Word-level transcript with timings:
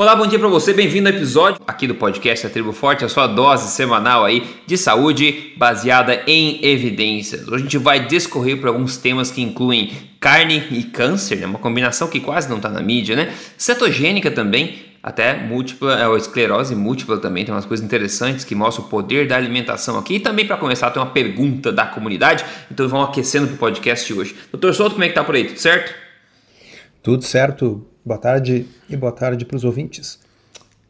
Olá, 0.00 0.16
bom 0.16 0.26
dia 0.26 0.38
para 0.38 0.48
você, 0.48 0.72
bem-vindo 0.72 1.10
ao 1.10 1.14
episódio 1.14 1.60
aqui 1.66 1.86
do 1.86 1.94
podcast 1.94 2.46
A 2.46 2.48
Tribo 2.48 2.72
Forte, 2.72 3.04
a 3.04 3.08
sua 3.10 3.26
dose 3.26 3.68
semanal 3.70 4.24
aí 4.24 4.42
de 4.66 4.78
saúde 4.78 5.52
baseada 5.58 6.22
em 6.26 6.58
evidências. 6.64 7.46
Hoje 7.46 7.56
a 7.56 7.58
gente 7.58 7.76
vai 7.76 8.06
discorrer 8.06 8.58
por 8.58 8.68
alguns 8.68 8.96
temas 8.96 9.30
que 9.30 9.42
incluem 9.42 9.92
carne 10.18 10.66
e 10.70 10.84
câncer, 10.84 11.36
né? 11.36 11.46
uma 11.46 11.58
combinação 11.58 12.08
que 12.08 12.18
quase 12.18 12.48
não 12.48 12.56
está 12.56 12.70
na 12.70 12.80
mídia, 12.80 13.14
né? 13.14 13.30
Cetogênica 13.58 14.30
também, 14.30 14.76
até 15.02 15.36
múltipla, 15.36 16.02
é, 16.02 16.16
esclerose 16.16 16.74
múltipla 16.74 17.18
também, 17.18 17.44
tem 17.44 17.52
umas 17.52 17.66
coisas 17.66 17.84
interessantes 17.84 18.42
que 18.42 18.54
mostram 18.54 18.86
o 18.86 18.88
poder 18.88 19.28
da 19.28 19.36
alimentação 19.36 19.98
aqui. 19.98 20.14
E 20.14 20.20
também 20.20 20.46
para 20.46 20.56
começar, 20.56 20.90
tem 20.92 21.02
uma 21.02 21.10
pergunta 21.10 21.70
da 21.70 21.84
comunidade, 21.84 22.42
então 22.72 22.88
vamos 22.88 23.10
aquecendo 23.10 23.48
pro 23.48 23.58
podcast 23.58 24.06
de 24.06 24.18
hoje. 24.18 24.34
Doutor 24.50 24.72
Souto, 24.72 24.92
como 24.92 25.04
é 25.04 25.08
que 25.08 25.14
tá 25.14 25.22
por 25.22 25.34
aí? 25.34 25.44
Tudo 25.44 25.60
certo? 25.60 25.94
Tudo 27.02 27.22
certo. 27.22 27.89
Boa 28.04 28.18
tarde 28.18 28.66
e 28.88 28.96
boa 28.96 29.12
tarde 29.12 29.44
para 29.44 29.56
os 29.56 29.64
ouvintes. 29.64 30.18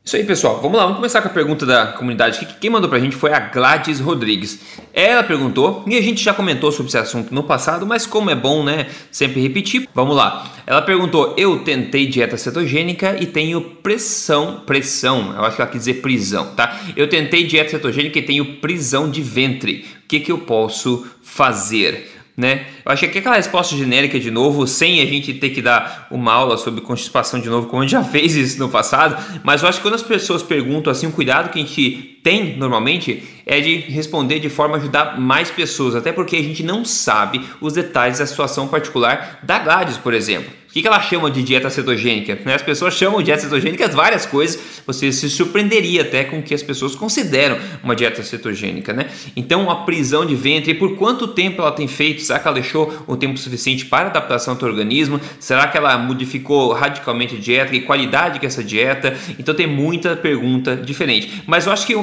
Isso 0.02 0.16
aí, 0.16 0.24
pessoal. 0.24 0.60
Vamos 0.62 0.76
lá, 0.76 0.84
vamos 0.84 0.96
começar 0.96 1.20
com 1.20 1.28
a 1.28 1.32
pergunta 1.32 1.66
da 1.66 1.88
comunidade. 1.88 2.46
Quem 2.60 2.70
mandou 2.70 2.88
pra 2.88 2.98
gente 2.98 3.14
foi 3.14 3.32
a 3.32 3.38
Gladys 3.40 4.00
Rodrigues. 4.00 4.60
Ela 4.94 5.22
perguntou, 5.22 5.84
e 5.86 5.96
a 5.96 6.00
gente 6.00 6.22
já 6.22 6.32
comentou 6.32 6.72
sobre 6.72 6.88
esse 6.88 6.98
assunto 6.98 7.34
no 7.34 7.42
passado, 7.42 7.84
mas 7.84 8.06
como 8.06 8.30
é 8.30 8.34
bom, 8.34 8.64
né, 8.64 8.86
sempre 9.10 9.42
repetir, 9.42 9.88
vamos 9.94 10.16
lá. 10.16 10.50
Ela 10.66 10.82
perguntou: 10.82 11.34
Eu 11.36 11.64
tentei 11.64 12.06
dieta 12.06 12.36
cetogênica 12.36 13.16
e 13.20 13.26
tenho 13.26 13.60
pressão, 13.60 14.62
pressão, 14.64 15.34
eu 15.34 15.44
acho 15.44 15.56
que 15.56 15.62
ela 15.62 15.70
quis 15.70 15.80
dizer 15.80 15.94
prisão, 15.94 16.54
tá? 16.54 16.80
Eu 16.96 17.08
tentei 17.08 17.44
dieta 17.44 17.70
cetogênica 17.70 18.18
e 18.18 18.22
tenho 18.22 18.56
prisão 18.56 19.10
de 19.10 19.20
ventre. 19.20 19.84
O 20.04 20.08
que, 20.08 20.20
que 20.20 20.32
eu 20.32 20.38
posso 20.38 21.06
fazer? 21.22 22.19
Né? 22.40 22.66
Eu 22.84 22.90
acho 22.90 23.08
que 23.08 23.18
aquela 23.18 23.36
resposta 23.36 23.76
genérica 23.76 24.18
de 24.18 24.30
novo, 24.30 24.66
sem 24.66 25.00
a 25.00 25.06
gente 25.06 25.34
ter 25.34 25.50
que 25.50 25.62
dar 25.62 26.08
uma 26.10 26.32
aula 26.32 26.56
sobre 26.56 26.80
constipação 26.80 27.38
de 27.38 27.48
novo, 27.48 27.68
como 27.68 27.82
a 27.82 27.84
gente 27.84 27.92
já 27.92 28.02
fez 28.04 28.34
isso 28.34 28.58
no 28.58 28.68
passado, 28.68 29.16
mas 29.44 29.62
eu 29.62 29.68
acho 29.68 29.78
que 29.78 29.82
quando 29.82 29.94
as 29.94 30.02
pessoas 30.02 30.42
perguntam 30.42 30.90
assim, 30.90 31.06
o 31.06 31.12
cuidado 31.12 31.50
que 31.50 31.58
a 31.58 31.62
gente 31.62 32.19
tem 32.22 32.56
normalmente 32.56 33.22
é 33.46 33.60
de 33.60 33.76
responder 33.78 34.38
de 34.38 34.48
forma 34.48 34.76
a 34.76 34.78
ajudar 34.78 35.18
mais 35.18 35.50
pessoas, 35.50 35.96
até 35.96 36.12
porque 36.12 36.36
a 36.36 36.42
gente 36.42 36.62
não 36.62 36.84
sabe 36.84 37.40
os 37.60 37.72
detalhes 37.72 38.18
da 38.18 38.26
situação 38.26 38.68
particular 38.68 39.40
da 39.42 39.58
Gladys, 39.58 39.96
por 39.96 40.14
exemplo. 40.14 40.60
O 40.70 40.72
que 40.72 40.86
ela 40.86 41.00
chama 41.00 41.28
de 41.32 41.42
dieta 41.42 41.68
cetogênica? 41.68 42.38
Né? 42.44 42.54
As 42.54 42.62
pessoas 42.62 42.94
chamam 42.94 43.18
de 43.18 43.24
dieta 43.24 43.42
cetogênica 43.42 43.88
várias 43.88 44.24
coisas. 44.24 44.82
Você 44.86 45.10
se 45.10 45.28
surpreenderia 45.28 46.02
até 46.02 46.22
com 46.22 46.38
o 46.38 46.42
que 46.44 46.54
as 46.54 46.62
pessoas 46.62 46.94
consideram 46.94 47.58
uma 47.82 47.96
dieta 47.96 48.22
cetogênica, 48.22 48.92
né? 48.92 49.06
Então, 49.34 49.68
a 49.68 49.82
prisão 49.82 50.24
de 50.24 50.36
ventre, 50.36 50.72
por 50.74 50.94
quanto 50.96 51.26
tempo 51.26 51.60
ela 51.60 51.72
tem 51.72 51.88
feito? 51.88 52.22
Será 52.22 52.38
que 52.38 52.46
ela 52.46 52.54
deixou 52.54 53.04
o 53.08 53.16
tempo 53.16 53.36
suficiente 53.36 53.84
para 53.86 54.10
adaptação 54.10 54.56
ao 54.60 54.68
organismo? 54.68 55.20
Será 55.40 55.66
que 55.66 55.76
ela 55.76 55.98
modificou 55.98 56.72
radicalmente 56.72 57.34
a 57.34 57.38
dieta? 57.38 57.72
Que 57.72 57.80
qualidade 57.80 58.38
que 58.38 58.46
é 58.46 58.48
essa 58.48 58.62
dieta? 58.62 59.18
Então, 59.40 59.52
tem 59.52 59.66
muita 59.66 60.14
pergunta 60.14 60.76
diferente. 60.76 61.42
Mas 61.48 61.66
eu 61.66 61.72
acho 61.72 61.84
que 61.84 61.96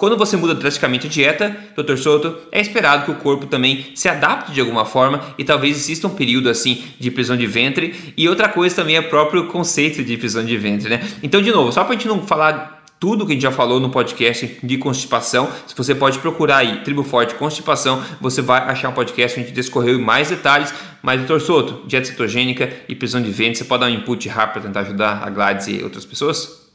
quando 0.00 0.16
você 0.16 0.34
muda 0.34 0.54
drasticamente 0.54 1.06
a 1.08 1.10
dieta, 1.10 1.54
Dr. 1.76 1.98
Souto, 1.98 2.34
é 2.50 2.58
esperado 2.58 3.04
que 3.04 3.10
o 3.10 3.16
corpo 3.16 3.44
também 3.46 3.92
se 3.94 4.08
adapte 4.08 4.50
de 4.50 4.58
alguma 4.58 4.86
forma 4.86 5.20
e 5.36 5.44
talvez 5.44 5.76
exista 5.76 6.06
um 6.06 6.14
período 6.14 6.48
assim 6.48 6.82
de 6.98 7.10
prisão 7.10 7.36
de 7.36 7.46
ventre. 7.46 8.14
E 8.16 8.26
outra 8.26 8.48
coisa 8.48 8.76
também 8.76 8.96
é 8.96 9.00
o 9.00 9.10
próprio 9.10 9.48
conceito 9.48 10.02
de 10.02 10.16
prisão 10.16 10.42
de 10.42 10.56
ventre, 10.56 10.88
né? 10.88 11.06
Então, 11.22 11.42
de 11.42 11.50
novo, 11.50 11.70
só 11.70 11.84
para 11.84 11.92
a 11.92 11.96
gente 11.98 12.08
não 12.08 12.26
falar 12.26 12.82
tudo 12.98 13.26
que 13.26 13.32
a 13.32 13.34
gente 13.34 13.42
já 13.42 13.52
falou 13.52 13.78
no 13.78 13.90
podcast 13.90 14.58
de 14.62 14.78
constipação. 14.78 15.50
Se 15.66 15.76
você 15.76 15.94
pode 15.94 16.18
procurar 16.18 16.56
aí, 16.56 16.80
Tribo 16.80 17.02
Forte 17.02 17.34
Constipação, 17.34 18.02
você 18.22 18.40
vai 18.40 18.60
achar 18.60 18.88
um 18.88 18.94
podcast 18.94 19.38
onde 19.38 19.44
a 19.44 19.48
gente 19.48 19.54
discorreu 19.54 19.98
em 19.98 20.02
mais 20.02 20.30
detalhes. 20.30 20.72
Mas, 21.02 21.18
doutor 21.18 21.42
Souto, 21.42 21.86
dieta 21.86 22.06
cetogênica 22.06 22.72
e 22.88 22.94
prisão 22.94 23.20
de 23.20 23.30
ventre, 23.30 23.56
você 23.56 23.64
pode 23.64 23.82
dar 23.82 23.88
um 23.88 23.94
input 23.94 24.26
rápido 24.30 24.52
para 24.52 24.62
tentar 24.62 24.80
ajudar 24.80 25.22
a 25.22 25.28
Gladys 25.28 25.68
e 25.68 25.84
outras 25.84 26.06
pessoas? 26.06 26.70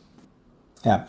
É. 0.85 1.01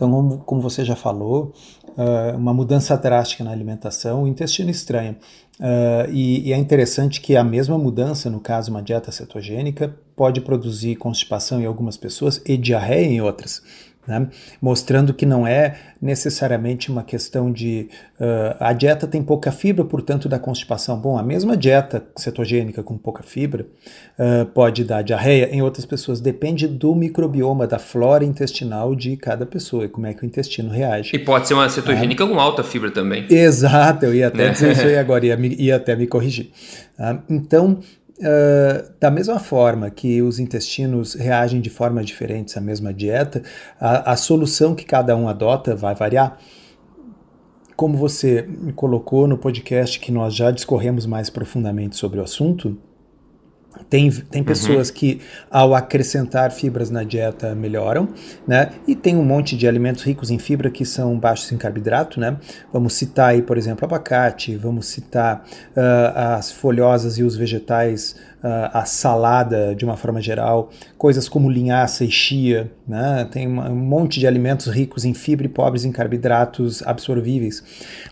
Então, 0.00 0.10
como, 0.10 0.38
como 0.38 0.60
você 0.62 0.82
já 0.82 0.96
falou, 0.96 1.52
uh, 1.88 2.34
uma 2.34 2.54
mudança 2.54 2.96
drástica 2.96 3.44
na 3.44 3.50
alimentação, 3.50 4.22
o 4.22 4.26
intestino 4.26 4.70
estranha. 4.70 5.18
Uh, 5.58 6.10
e, 6.10 6.48
e, 6.48 6.52
é 6.54 6.56
interessante 6.56 7.20
que 7.20 7.36
a 7.36 7.44
mesma 7.44 7.76
mudança, 7.76 8.30
no 8.30 8.40
caso 8.40 8.70
uma 8.70 8.82
dieta 8.82 9.12
cetogênica, 9.12 9.94
pode 10.16 10.40
produzir 10.40 10.96
constipação 10.96 11.60
em 11.60 11.66
algumas 11.66 11.98
pessoas 11.98 12.40
e 12.46 12.56
diarreia 12.56 13.08
em 13.08 13.20
outras 13.20 13.62
né? 14.06 14.28
mostrando 14.60 15.12
que 15.12 15.26
não 15.26 15.46
é 15.46 15.76
necessariamente 16.00 16.90
uma 16.90 17.02
questão 17.02 17.52
de 17.52 17.88
uh, 18.18 18.56
a 18.58 18.72
dieta 18.72 19.06
tem 19.06 19.22
pouca 19.22 19.52
fibra, 19.52 19.84
portanto 19.84 20.28
dá 20.28 20.38
constipação. 20.38 20.98
Bom, 20.98 21.18
a 21.18 21.22
mesma 21.22 21.56
dieta 21.56 22.02
cetogênica 22.16 22.82
com 22.82 22.96
pouca 22.96 23.22
fibra 23.22 23.66
uh, 24.18 24.46
pode 24.46 24.84
dar 24.84 25.02
diarreia 25.02 25.50
em 25.52 25.60
outras 25.60 25.84
pessoas, 25.84 26.20
depende 26.20 26.66
do 26.66 26.94
microbioma, 26.94 27.66
da 27.66 27.78
flora 27.78 28.24
intestinal 28.24 28.94
de 28.94 29.16
cada 29.16 29.44
pessoa 29.44 29.84
e 29.84 29.88
como 29.88 30.06
é 30.06 30.14
que 30.14 30.22
o 30.22 30.26
intestino 30.26 30.70
reage. 30.70 31.14
E 31.14 31.18
pode 31.18 31.46
ser 31.46 31.54
uma 31.54 31.68
cetogênica 31.68 32.24
é. 32.24 32.26
com 32.26 32.40
alta 32.40 32.64
fibra 32.64 32.90
também. 32.90 33.26
Exato, 33.30 34.06
eu 34.06 34.14
ia 34.14 34.28
até 34.28 34.48
dizer 34.48 34.72
isso 34.72 34.86
aí 34.86 34.96
agora, 34.98 35.26
ia, 35.26 35.38
ia 35.58 35.76
até 35.76 35.94
me 35.94 36.06
corrigir. 36.06 36.50
Uh, 36.98 37.18
então, 37.28 37.80
Uh, 38.20 38.92
da 39.00 39.10
mesma 39.10 39.38
forma 39.38 39.88
que 39.88 40.20
os 40.20 40.38
intestinos 40.38 41.14
reagem 41.14 41.58
de 41.58 41.70
forma 41.70 42.04
diferente 42.04 42.58
à 42.58 42.60
mesma 42.60 42.92
dieta, 42.92 43.42
a, 43.80 44.12
a, 44.12 44.16
solução 44.16 44.74
que 44.74 44.84
cada 44.84 45.16
um 45.16 45.26
adota 45.26 45.74
vai 45.74 45.94
variar. 45.94 46.38
Como 47.74 47.96
você 47.96 48.46
colocou 48.76 49.26
no 49.26 49.38
podcast 49.38 49.98
que 49.98 50.12
nós 50.12 50.34
já 50.34 50.50
discorremos 50.50 51.06
mais 51.06 51.30
profundamente 51.30 51.96
sobre 51.96 52.20
o 52.20 52.22
assunto, 52.22 52.76
tem, 53.88 54.10
tem 54.10 54.40
uhum. 54.40 54.46
pessoas 54.46 54.88
uhum. 54.88 54.94
que, 54.94 55.20
ao 55.50 55.74
acrescentar 55.74 56.50
fibras 56.50 56.90
na 56.90 57.02
dieta, 57.02 57.54
melhoram, 57.54 58.08
né? 58.46 58.70
E 58.86 58.94
tem 58.94 59.16
um 59.16 59.24
monte 59.24 59.56
de 59.56 59.66
alimentos 59.66 60.02
ricos 60.02 60.30
em 60.30 60.38
fibra 60.38 60.70
que 60.70 60.84
são 60.84 61.18
baixos 61.18 61.50
em 61.52 61.56
carboidrato, 61.56 62.20
né? 62.20 62.36
Vamos 62.72 62.94
citar 62.94 63.30
aí, 63.30 63.42
por 63.42 63.56
exemplo, 63.56 63.84
abacate, 63.84 64.56
vamos 64.56 64.86
citar 64.86 65.44
uh, 65.76 66.36
as 66.36 66.50
folhosas 66.50 67.18
e 67.18 67.22
os 67.22 67.36
vegetais 67.36 68.16
a 68.42 68.84
salada 68.84 69.74
de 69.74 69.84
uma 69.84 69.96
forma 69.96 70.20
geral, 70.20 70.70
coisas 70.96 71.28
como 71.28 71.50
linhaça 71.50 72.04
e 72.04 72.10
chia, 72.10 72.72
né? 72.88 73.28
tem 73.30 73.46
um 73.46 73.76
monte 73.76 74.18
de 74.18 74.26
alimentos 74.26 74.66
ricos 74.66 75.04
em 75.04 75.14
fibra 75.14 75.46
e 75.46 75.48
pobres 75.48 75.84
em 75.84 75.92
carboidratos 75.92 76.82
absorvíveis. 76.82 77.62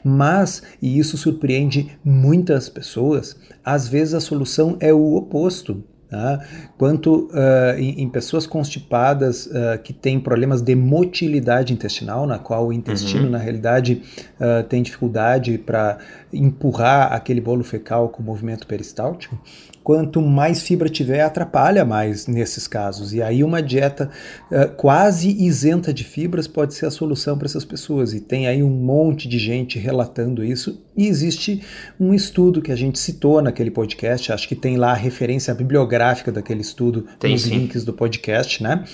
Mas, 0.05 0.63
e 0.83 0.99
isso 0.99 1.17
surpreende 1.17 1.99
muitas 2.05 2.69
pessoas, 2.69 3.37
às 3.65 3.89
vezes 3.89 4.15
a 4.15 4.21
solução 4.21 4.77
é 4.81 4.93
o 4.93 5.15
oposto. 5.15 5.83
Tá? 6.09 6.43
Quanto 6.79 7.27
uh, 7.27 7.79
em, 7.79 8.01
em, 8.03 8.09
pessoas 8.09 8.47
constipadas 8.47 9.45
uh, 9.45 9.79
que 9.85 9.93
têm 9.93 10.19
problemas 10.19 10.63
de 10.63 10.75
motilidade 10.75 11.75
intestinal, 11.75 12.27
na 12.27 12.39
qual 12.39 12.69
o 12.69 12.73
intestino, 12.73 13.25
uhum. 13.25 13.31
na 13.31 13.37
realidade, 13.37 14.03
uh, 14.41 14.67
tem 14.67 14.83
dificuldade 14.83 15.59
para 15.59 15.99
empurrar 16.33 17.13
aquele 17.13 17.43
bolo 17.43 17.63
fecal 17.63 18.09
com 18.09 18.23
o 18.23 18.25
movimento 18.25 18.67
peristáltico, 18.67 19.39
quanto 19.89 20.21
mais 20.21 20.61
fibra 20.61 20.87
tiver, 20.87 21.23
atrapalha 21.23 21.83
mais 21.83 22.27
nesses 22.27 22.69
casos. 22.69 23.15
E 23.15 23.23
aí 23.23 23.43
uma 23.43 23.63
dieta 23.63 24.11
uh, 24.53 24.69
quase 24.77 25.31
isenta 25.43 25.95
de 25.95 26.05
fibras 26.05 26.47
pode 26.47 26.75
ser 26.75 26.85
a 26.85 26.91
solução 26.91 27.39
para 27.39 27.47
essas 27.47 27.65
pessoas. 27.65 28.13
E 28.13 28.21
tem 28.21 28.47
aí 28.47 28.63
um 28.63 28.69
monte 28.69 29.27
de 29.27 29.39
gente 29.39 29.79
relatando 29.79 30.45
isso. 30.45 30.85
E 30.95 31.07
existe 31.07 31.63
um 31.99 32.13
estudo 32.13 32.61
que 32.61 32.71
a 32.71 32.77
gente 32.77 32.99
citou 32.99 33.41
naquele 33.41 33.71
podcast, 33.71 34.31
acho 34.31 34.47
que 34.47 34.55
tem 34.55 34.77
lá 34.77 34.91
a 34.91 34.95
referência 34.95 35.55
bibliográfica 35.55 36.31
daquele 36.31 36.61
estudo 36.61 37.07
tem, 37.19 37.33
nos 37.33 37.45
sim. 37.45 37.61
links 37.61 37.83
do 37.83 37.95
podcast, 37.95 38.63
né? 38.63 38.85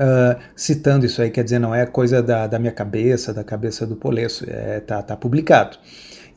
Uh, 0.00 0.40
citando 0.56 1.04
isso 1.04 1.20
aí, 1.20 1.28
quer 1.28 1.44
dizer, 1.44 1.58
não 1.58 1.74
é 1.74 1.84
coisa 1.84 2.22
da, 2.22 2.46
da 2.46 2.58
minha 2.58 2.72
cabeça, 2.72 3.34
da 3.34 3.44
cabeça 3.44 3.86
do 3.86 3.96
Polesso, 3.96 4.46
é, 4.48 4.80
tá, 4.80 5.02
tá 5.02 5.14
publicado. 5.14 5.76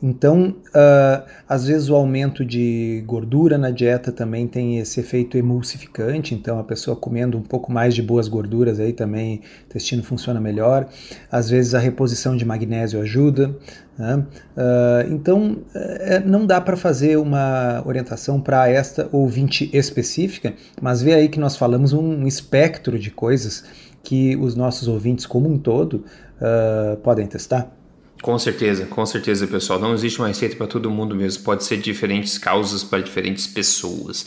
Então, 0.02 0.56
uh, 0.74 1.22
às 1.48 1.64
vezes 1.66 1.88
o 1.88 1.94
aumento 1.94 2.44
de 2.44 3.04
gordura 3.06 3.56
na 3.56 3.70
dieta 3.70 4.10
também 4.10 4.48
tem 4.48 4.80
esse 4.80 4.98
efeito 4.98 5.38
emulsificante, 5.38 6.34
então 6.34 6.58
a 6.58 6.64
pessoa 6.64 6.96
comendo 6.96 7.38
um 7.38 7.42
pouco 7.42 7.70
mais 7.70 7.94
de 7.94 8.02
boas 8.02 8.26
gorduras 8.26 8.80
aí 8.80 8.92
também 8.92 9.36
o 9.36 9.66
intestino 9.66 10.02
funciona 10.02 10.40
melhor. 10.40 10.88
Às 11.30 11.48
vezes 11.48 11.72
a 11.72 11.78
reposição 11.78 12.36
de 12.36 12.44
magnésio 12.44 13.00
ajuda. 13.00 13.56
Né? 13.96 14.26
Uh, 14.56 15.12
então, 15.12 15.58
é, 15.72 16.18
não 16.18 16.46
dá 16.46 16.60
para 16.60 16.76
fazer 16.76 17.16
uma 17.16 17.80
orientação 17.86 18.40
para 18.40 18.68
esta 18.68 19.08
ouvinte 19.12 19.70
específica, 19.72 20.52
mas 20.80 21.00
vê 21.00 21.14
aí 21.14 21.28
que 21.28 21.38
nós 21.38 21.56
falamos 21.56 21.92
um 21.92 22.26
espectro 22.26 22.98
de 22.98 23.10
coisas 23.12 23.64
que 24.02 24.34
os 24.36 24.56
nossos 24.56 24.88
ouvintes 24.88 25.26
como 25.26 25.48
um 25.48 25.56
todo 25.56 26.04
uh, 26.40 26.96
podem 26.96 27.28
testar. 27.28 27.81
Com 28.22 28.38
certeza, 28.38 28.86
com 28.86 29.04
certeza, 29.04 29.46
pessoal. 29.48 29.80
Não 29.80 29.92
existe 29.92 30.20
uma 30.20 30.28
receita 30.28 30.54
para 30.54 30.68
todo 30.68 30.88
mundo 30.88 31.14
mesmo. 31.14 31.42
Pode 31.42 31.64
ser 31.64 31.76
diferentes 31.76 32.38
causas 32.38 32.84
para 32.84 33.00
diferentes 33.00 33.48
pessoas. 33.48 34.24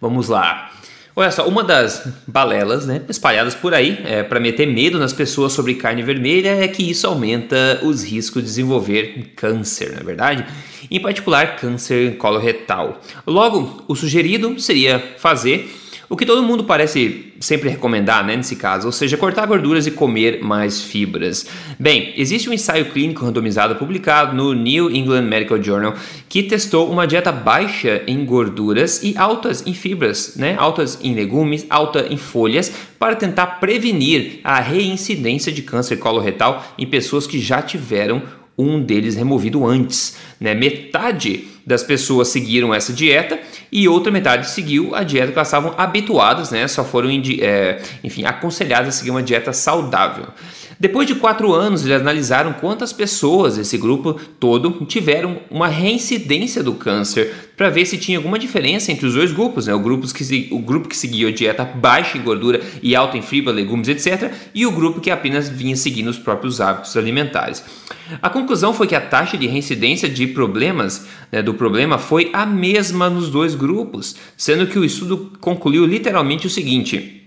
Vamos 0.00 0.28
lá. 0.28 0.72
Olha 1.14 1.30
só, 1.30 1.46
uma 1.46 1.62
das 1.62 2.06
balelas 2.26 2.86
né, 2.86 3.00
espalhadas 3.08 3.54
por 3.54 3.72
aí 3.72 4.00
é, 4.04 4.22
para 4.22 4.40
meter 4.40 4.66
medo 4.66 4.98
nas 4.98 5.14
pessoas 5.14 5.52
sobre 5.52 5.74
carne 5.74 6.02
vermelha 6.02 6.50
é 6.50 6.68
que 6.68 6.90
isso 6.90 7.06
aumenta 7.06 7.80
os 7.82 8.04
riscos 8.04 8.42
de 8.42 8.48
desenvolver 8.48 9.32
câncer, 9.34 9.92
não 9.92 10.00
é 10.00 10.02
verdade? 10.02 10.44
Em 10.90 11.00
particular, 11.00 11.56
câncer 11.56 12.18
coloretal. 12.18 13.00
Logo, 13.26 13.82
o 13.88 13.96
sugerido 13.96 14.60
seria 14.60 14.98
fazer 15.18 15.74
O 16.08 16.16
que 16.16 16.24
todo 16.24 16.42
mundo 16.42 16.62
parece 16.62 17.32
sempre 17.40 17.68
recomendar, 17.68 18.24
né, 18.24 18.36
nesse 18.36 18.54
caso, 18.54 18.86
ou 18.86 18.92
seja, 18.92 19.16
cortar 19.16 19.44
gorduras 19.46 19.86
e 19.88 19.90
comer 19.90 20.40
mais 20.40 20.80
fibras. 20.80 21.46
Bem, 21.80 22.12
existe 22.16 22.48
um 22.48 22.52
ensaio 22.52 22.86
clínico 22.86 23.24
randomizado 23.24 23.74
publicado 23.74 24.34
no 24.34 24.52
New 24.52 24.90
England 24.90 25.22
Medical 25.22 25.60
Journal 25.60 25.94
que 26.28 26.44
testou 26.44 26.90
uma 26.90 27.06
dieta 27.06 27.32
baixa 27.32 28.02
em 28.06 28.24
gorduras 28.24 29.02
e 29.02 29.16
altas 29.16 29.66
em 29.66 29.74
fibras, 29.74 30.34
né, 30.36 30.54
altas 30.56 30.98
em 31.02 31.12
legumes, 31.12 31.66
alta 31.68 32.06
em 32.08 32.16
folhas, 32.16 32.72
para 32.98 33.16
tentar 33.16 33.58
prevenir 33.58 34.40
a 34.44 34.60
reincidência 34.60 35.50
de 35.50 35.62
câncer 35.62 35.96
coloretal 35.96 36.64
em 36.78 36.86
pessoas 36.86 37.26
que 37.26 37.40
já 37.40 37.60
tiveram 37.60 38.22
um 38.58 38.80
deles 38.82 39.16
removido 39.16 39.66
antes. 39.66 40.16
Né? 40.40 40.54
Metade 40.54 41.48
das 41.66 41.82
pessoas 41.82 42.28
seguiram 42.28 42.74
essa 42.74 42.92
dieta 42.92 43.38
e 43.70 43.88
outra 43.88 44.12
metade 44.12 44.48
seguiu 44.50 44.94
a 44.94 45.02
dieta 45.02 45.32
que 45.32 45.38
elas 45.38 45.48
estavam 45.48 45.74
habituadas, 45.76 46.50
né? 46.50 46.66
só 46.68 46.84
foram 46.84 47.10
é, 47.10 47.82
enfim, 48.04 48.24
aconselhadas 48.24 48.88
a 48.94 48.98
seguir 48.98 49.10
uma 49.10 49.22
dieta 49.22 49.52
saudável. 49.52 50.26
Depois 50.78 51.06
de 51.06 51.14
quatro 51.14 51.54
anos, 51.54 51.84
eles 51.84 52.00
analisaram 52.00 52.52
quantas 52.52 52.92
pessoas 52.92 53.56
esse 53.56 53.78
grupo 53.78 54.14
todo 54.38 54.84
tiveram 54.84 55.38
uma 55.50 55.68
reincidência 55.68 56.62
do 56.62 56.74
câncer 56.74 57.32
para 57.56 57.70
ver 57.70 57.86
se 57.86 57.96
tinha 57.96 58.18
alguma 58.18 58.38
diferença 58.38 58.92
entre 58.92 59.06
os 59.06 59.14
dois 59.14 59.32
grupos, 59.32 59.66
né? 59.66 59.74
o, 59.74 59.80
grupo 59.80 60.06
que, 60.12 60.48
o 60.50 60.58
grupo 60.58 60.88
que 60.88 60.96
seguia 60.96 61.28
a 61.28 61.32
dieta 61.32 61.64
baixa 61.64 62.18
em 62.18 62.22
gordura 62.22 62.60
e 62.82 62.94
alta 62.94 63.16
em 63.16 63.22
fibra, 63.22 63.52
legumes, 63.52 63.88
etc., 63.88 64.30
e 64.54 64.66
o 64.66 64.70
grupo 64.70 65.00
que 65.00 65.10
apenas 65.10 65.48
vinha 65.48 65.74
seguindo 65.76 66.08
os 66.08 66.18
próprios 66.18 66.60
hábitos 66.60 66.94
alimentares. 66.96 67.64
A 68.20 68.28
conclusão 68.28 68.74
foi 68.74 68.86
que 68.86 68.94
a 68.94 69.00
taxa 69.00 69.38
de 69.38 69.46
reincidência 69.46 70.08
de 70.08 70.26
problemas 70.26 71.06
né, 71.32 71.42
do 71.42 71.54
problema 71.54 71.96
foi 71.96 72.30
a 72.34 72.44
mesma 72.44 73.08
nos 73.08 73.30
dois 73.30 73.54
grupos, 73.54 74.16
sendo 74.36 74.66
que 74.66 74.78
o 74.78 74.84
estudo 74.84 75.32
concluiu 75.40 75.86
literalmente 75.86 76.46
o 76.46 76.50
seguinte. 76.50 77.25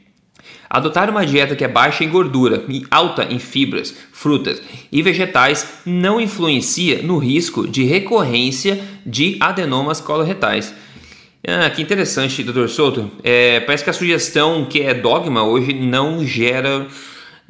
Adotar 0.69 1.09
uma 1.09 1.25
dieta 1.25 1.55
que 1.55 1.63
é 1.63 1.67
baixa 1.67 2.03
em 2.03 2.09
gordura 2.09 2.63
e 2.69 2.85
alta 2.91 3.23
em 3.23 3.39
fibras, 3.39 3.95
frutas 4.11 4.61
e 4.91 5.01
vegetais 5.01 5.79
não 5.83 6.21
influencia 6.21 7.01
no 7.01 7.17
risco 7.17 7.67
de 7.67 7.83
recorrência 7.83 8.79
de 9.03 9.37
adenomas 9.39 9.99
coloretais. 9.99 10.73
Ah, 11.47 11.69
que 11.69 11.81
interessante, 11.81 12.43
Dr. 12.43 12.67
Souto. 12.67 13.09
É, 13.23 13.61
parece 13.61 13.83
que 13.83 13.89
a 13.89 13.93
sugestão 13.93 14.65
que 14.65 14.81
é 14.81 14.93
dogma 14.93 15.43
hoje 15.43 15.73
não 15.73 16.23
gera, 16.23 16.85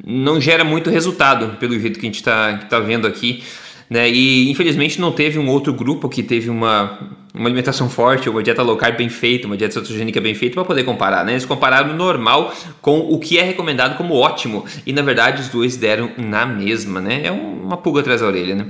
não 0.02 0.40
gera 0.40 0.64
muito 0.64 0.88
resultado, 0.88 1.58
pelo 1.58 1.78
jeito 1.78 1.98
que 1.98 2.06
a 2.06 2.08
gente 2.08 2.20
está 2.20 2.56
tá 2.70 2.78
vendo 2.78 3.06
aqui. 3.06 3.42
Né? 3.90 4.08
E 4.08 4.48
infelizmente 4.48 5.00
não 5.00 5.10
teve 5.10 5.36
um 5.36 5.48
outro 5.48 5.74
grupo 5.74 6.08
que 6.08 6.22
teve 6.22 6.48
uma, 6.48 7.16
uma 7.34 7.48
alimentação 7.48 7.90
forte, 7.90 8.30
uma 8.30 8.40
dieta 8.40 8.62
low 8.62 8.76
carb 8.76 8.96
bem 8.96 9.08
feita, 9.08 9.48
uma 9.48 9.56
dieta 9.56 9.74
cetogênica 9.74 10.20
bem 10.20 10.32
feita 10.32 10.54
para 10.54 10.64
poder 10.64 10.84
comparar. 10.84 11.24
Né? 11.24 11.32
Eles 11.32 11.44
compararam 11.44 11.90
o 11.90 11.96
normal 11.96 12.54
com 12.80 13.00
o 13.00 13.18
que 13.18 13.36
é 13.36 13.42
recomendado 13.42 13.96
como 13.96 14.14
ótimo 14.14 14.64
e 14.86 14.92
na 14.92 15.02
verdade 15.02 15.42
os 15.42 15.48
dois 15.48 15.76
deram 15.76 16.12
na 16.16 16.46
mesma. 16.46 17.00
Né? 17.00 17.26
É 17.26 17.32
uma 17.32 17.76
pulga 17.76 17.98
atrás 18.00 18.20
da 18.20 18.28
orelha. 18.28 18.54
Né? 18.54 18.66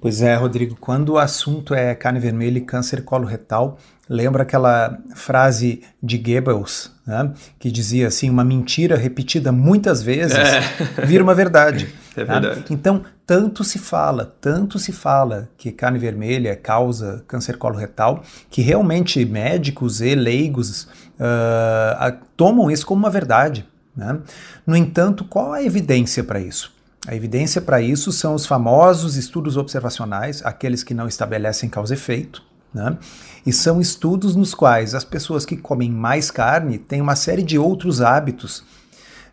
Pois 0.00 0.22
é, 0.22 0.36
Rodrigo, 0.36 0.76
quando 0.78 1.14
o 1.14 1.18
assunto 1.18 1.74
é 1.74 1.92
carne 1.94 2.20
vermelha 2.20 2.58
e 2.58 2.60
câncer 2.60 3.02
coloretal, 3.02 3.78
lembra 4.08 4.42
aquela 4.42 4.98
frase 5.14 5.82
de 6.02 6.18
Goebbels, 6.18 6.90
né, 7.06 7.32
que 7.58 7.70
dizia 7.70 8.08
assim, 8.08 8.28
uma 8.28 8.44
mentira 8.44 8.96
repetida 8.96 9.50
muitas 9.50 10.02
vezes 10.02 10.36
é. 10.36 10.60
vira 11.06 11.22
uma 11.22 11.34
verdade. 11.34 11.94
É 12.16 12.20
né? 12.20 12.26
verdade. 12.26 12.60
Né? 12.60 12.64
Então, 12.70 13.02
tanto 13.26 13.64
se 13.64 13.78
fala, 13.78 14.34
tanto 14.40 14.78
se 14.78 14.92
fala 14.92 15.48
que 15.56 15.72
carne 15.72 15.98
vermelha 15.98 16.54
causa 16.54 17.24
câncer 17.26 17.56
coloretal, 17.56 18.22
que 18.50 18.60
realmente 18.60 19.24
médicos 19.24 20.00
e 20.00 20.14
leigos 20.14 20.84
uh, 21.18 22.16
tomam 22.36 22.70
isso 22.70 22.86
como 22.86 23.00
uma 23.00 23.10
verdade. 23.10 23.66
Né? 23.96 24.18
No 24.66 24.76
entanto, 24.76 25.24
qual 25.24 25.52
a 25.52 25.62
evidência 25.62 26.22
para 26.22 26.40
isso? 26.40 26.72
A 27.06 27.14
evidência 27.14 27.60
para 27.60 27.80
isso 27.82 28.10
são 28.12 28.34
os 28.34 28.46
famosos 28.46 29.16
estudos 29.16 29.56
observacionais, 29.56 30.44
aqueles 30.44 30.82
que 30.82 30.94
não 30.94 31.06
estabelecem 31.06 31.68
causa-efeito, 31.68 32.42
né? 32.74 32.98
e 33.46 33.52
são 33.52 33.80
estudos 33.80 34.34
nos 34.34 34.54
quais 34.54 34.94
as 34.94 35.04
pessoas 35.04 35.46
que 35.46 35.56
comem 35.56 35.90
mais 35.90 36.30
carne 36.30 36.76
têm 36.76 37.00
uma 37.00 37.14
série 37.14 37.42
de 37.42 37.58
outros 37.58 38.00
hábitos 38.02 38.64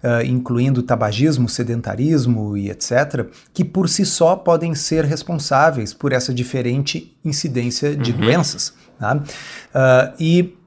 uh, 0.04 0.26
incluindo 0.26 0.84
tabagismo, 0.84 1.48
sedentarismo 1.48 2.58
e 2.58 2.70
etc., 2.70 3.28
que 3.54 3.64
por 3.64 3.88
si 3.88 4.06
só 4.06 4.36
podem 4.36 4.76
ser 4.76 5.06
responsáveis 5.06 5.94
por 5.94 6.12
essa 6.12 6.34
diferente 6.34 7.16
incidência 7.24 7.96
de 7.96 8.12
uhum. 8.12 8.18
doenças. 8.18 8.74
Tá? 9.00 9.16
Uh, 9.16 10.14
e 10.20 10.58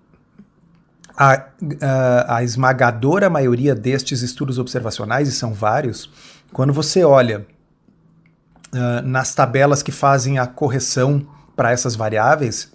a, 1.16 1.46
a, 1.80 2.36
a, 2.36 2.44
esmagadora 2.44 3.30
maioria 3.30 3.74
destes 3.74 4.22
estudos 4.22 4.58
observacionais, 4.58 5.28
e 5.28 5.32
são 5.32 5.52
vários, 5.52 6.10
quando 6.52 6.72
você 6.72 7.04
olha 7.04 7.46
uh, 8.72 9.06
nas 9.06 9.34
tabelas 9.34 9.82
que 9.82 9.92
fazem 9.92 10.38
a 10.38 10.46
correção 10.46 11.26
para 11.56 11.72
essas 11.72 11.94
variáveis, 11.94 12.72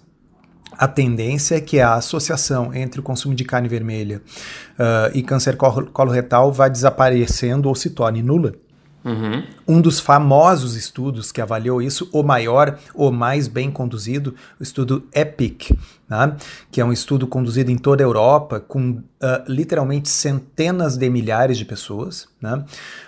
a 0.78 0.88
tendência 0.88 1.56
é 1.56 1.60
que 1.60 1.80
a 1.80 1.94
associação 1.94 2.72
entre 2.74 3.00
o 3.00 3.02
consumo 3.02 3.34
de 3.34 3.44
carne 3.44 3.68
vermelha 3.68 4.22
uh, 4.78 5.14
e 5.14 5.22
câncer 5.22 5.56
coloretal 5.56 6.52
vá 6.52 6.68
desaparecendo 6.68 7.68
ou 7.68 7.74
se 7.74 7.90
torne 7.90 8.22
nula. 8.22 8.54
Uhum. 9.02 9.42
Um 9.66 9.80
dos 9.80 9.98
famosos 9.98 10.76
estudos 10.76 11.32
que 11.32 11.40
avaliou 11.40 11.80
isso, 11.80 12.08
o 12.12 12.22
maior, 12.22 12.78
o 12.94 13.10
mais 13.10 13.48
bem 13.48 13.70
conduzido, 13.70 14.34
o 14.58 14.62
estudo 14.62 15.08
EPIC, 15.14 15.76
né? 16.08 16.36
que 16.70 16.80
é 16.80 16.84
um 16.84 16.92
estudo 16.92 17.26
conduzido 17.26 17.70
em 17.70 17.78
toda 17.78 18.02
a 18.02 18.06
Europa, 18.06 18.60
com 18.60 18.90
uh, 18.90 19.02
literalmente 19.48 20.08
centenas 20.10 20.98
de 20.98 21.08
milhares 21.08 21.56
de 21.56 21.64
pessoas, 21.64 22.28
né? 22.42 22.62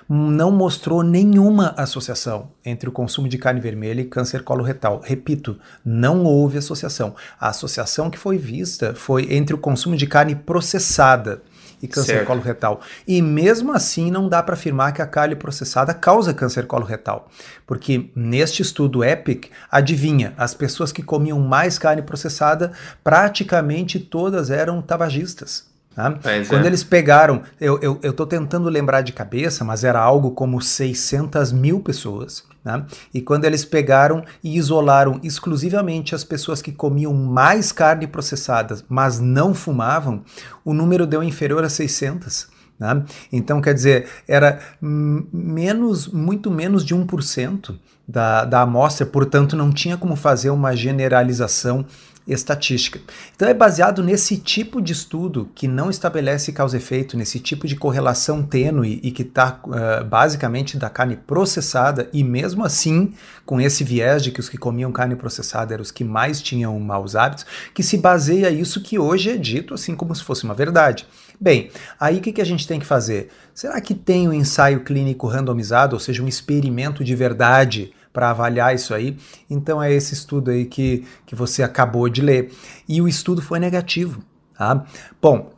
não 0.08 0.50
mostrou 0.50 1.02
nenhuma 1.02 1.74
associação 1.76 2.50
entre 2.64 2.88
o 2.88 2.92
consumo 2.92 3.28
de 3.28 3.36
carne 3.36 3.60
vermelha 3.60 4.00
e 4.00 4.06
câncer 4.06 4.42
coloretal. 4.42 5.02
Repito, 5.04 5.58
não 5.84 6.24
houve 6.24 6.56
associação. 6.56 7.14
A 7.38 7.48
associação 7.48 8.08
que 8.08 8.18
foi 8.18 8.38
vista 8.38 8.94
foi 8.94 9.34
entre 9.34 9.54
o 9.54 9.58
consumo 9.58 9.96
de 9.96 10.06
carne 10.06 10.34
processada 10.34 11.42
e 11.82 11.88
câncer 11.88 12.12
certo. 12.12 12.26
coloretal. 12.26 12.80
E 13.06 13.20
mesmo 13.20 13.72
assim 13.72 14.10
não 14.10 14.28
dá 14.28 14.42
para 14.42 14.54
afirmar 14.54 14.92
que 14.92 15.02
a 15.02 15.06
carne 15.06 15.34
processada 15.34 15.92
causa 15.92 16.32
câncer 16.32 16.66
coloretal, 16.66 17.28
porque 17.66 18.10
neste 18.14 18.62
estudo 18.62 19.02
EPIC, 19.02 19.50
adivinha, 19.70 20.32
as 20.36 20.54
pessoas 20.54 20.92
que 20.92 21.02
comiam 21.02 21.40
mais 21.40 21.78
carne 21.78 22.02
processada, 22.02 22.72
praticamente 23.02 23.98
todas 23.98 24.50
eram 24.50 24.80
tabagistas. 24.80 25.71
Tá? 25.94 26.18
Quando 26.48 26.64
é. 26.64 26.68
eles 26.68 26.82
pegaram, 26.82 27.42
eu 27.60 27.98
estou 28.02 28.26
tentando 28.26 28.68
lembrar 28.68 29.02
de 29.02 29.12
cabeça, 29.12 29.64
mas 29.64 29.84
era 29.84 30.00
algo 30.00 30.30
como 30.30 30.60
600 30.60 31.52
mil 31.52 31.80
pessoas. 31.80 32.44
Né? 32.64 32.84
E 33.12 33.20
quando 33.20 33.44
eles 33.44 33.64
pegaram 33.64 34.24
e 34.42 34.56
isolaram 34.56 35.20
exclusivamente 35.22 36.14
as 36.14 36.24
pessoas 36.24 36.62
que 36.62 36.72
comiam 36.72 37.12
mais 37.12 37.72
carne 37.72 38.06
processada, 38.06 38.78
mas 38.88 39.20
não 39.20 39.52
fumavam, 39.52 40.24
o 40.64 40.72
número 40.72 41.06
deu 41.06 41.22
inferior 41.22 41.62
a 41.64 41.68
600. 41.68 42.48
Né? 42.78 43.04
Então, 43.30 43.60
quer 43.60 43.74
dizer, 43.74 44.08
era 44.26 44.60
menos, 44.80 46.08
muito 46.08 46.50
menos 46.50 46.84
de 46.84 46.94
1% 46.94 47.74
da, 48.06 48.44
da 48.44 48.62
amostra, 48.62 49.06
portanto, 49.06 49.56
não 49.56 49.70
tinha 49.70 49.96
como 49.96 50.16
fazer 50.16 50.50
uma 50.50 50.74
generalização 50.74 51.84
estatística. 52.26 53.00
Então 53.34 53.48
é 53.48 53.54
baseado 53.54 54.02
nesse 54.02 54.36
tipo 54.36 54.80
de 54.80 54.92
estudo 54.92 55.50
que 55.54 55.66
não 55.66 55.90
estabelece 55.90 56.52
causa-efeito, 56.52 57.16
nesse 57.16 57.40
tipo 57.40 57.66
de 57.66 57.76
correlação 57.76 58.42
tênue 58.42 59.00
e 59.02 59.10
que 59.10 59.22
está 59.22 59.60
uh, 59.64 60.04
basicamente 60.04 60.76
da 60.76 60.88
carne 60.88 61.16
processada, 61.16 62.08
e 62.12 62.22
mesmo 62.22 62.64
assim, 62.64 63.12
com 63.44 63.60
esse 63.60 63.82
viés 63.82 64.22
de 64.22 64.30
que 64.30 64.40
os 64.40 64.48
que 64.48 64.56
comiam 64.56 64.92
carne 64.92 65.16
processada 65.16 65.74
eram 65.74 65.82
os 65.82 65.90
que 65.90 66.04
mais 66.04 66.40
tinham 66.40 66.78
maus 66.78 67.16
hábitos, 67.16 67.44
que 67.74 67.82
se 67.82 67.98
baseia 67.98 68.50
isso 68.50 68.82
que 68.82 68.98
hoje 68.98 69.30
é 69.30 69.36
dito 69.36 69.74
assim 69.74 69.94
como 69.94 70.14
se 70.14 70.22
fosse 70.22 70.44
uma 70.44 70.54
verdade. 70.54 71.06
Bem, 71.40 71.70
aí 71.98 72.18
o 72.18 72.20
que, 72.20 72.32
que 72.32 72.40
a 72.40 72.46
gente 72.46 72.68
tem 72.68 72.78
que 72.78 72.86
fazer? 72.86 73.28
Será 73.52 73.80
que 73.80 73.94
tem 73.94 74.28
um 74.28 74.32
ensaio 74.32 74.84
clínico 74.84 75.26
randomizado, 75.26 75.96
ou 75.96 76.00
seja, 76.00 76.22
um 76.22 76.28
experimento 76.28 77.02
de 77.02 77.16
verdade? 77.16 77.92
Para 78.12 78.30
avaliar 78.30 78.74
isso 78.74 78.94
aí. 78.94 79.16
Então 79.48 79.82
é 79.82 79.92
esse 79.92 80.14
estudo 80.14 80.50
aí 80.50 80.66
que, 80.66 81.04
que 81.26 81.34
você 81.34 81.62
acabou 81.62 82.08
de 82.08 82.20
ler. 82.20 82.52
E 82.88 83.00
o 83.00 83.08
estudo 83.08 83.40
foi 83.40 83.58
negativo. 83.58 84.22
Tá? 84.56 84.84
Bom, 85.20 85.52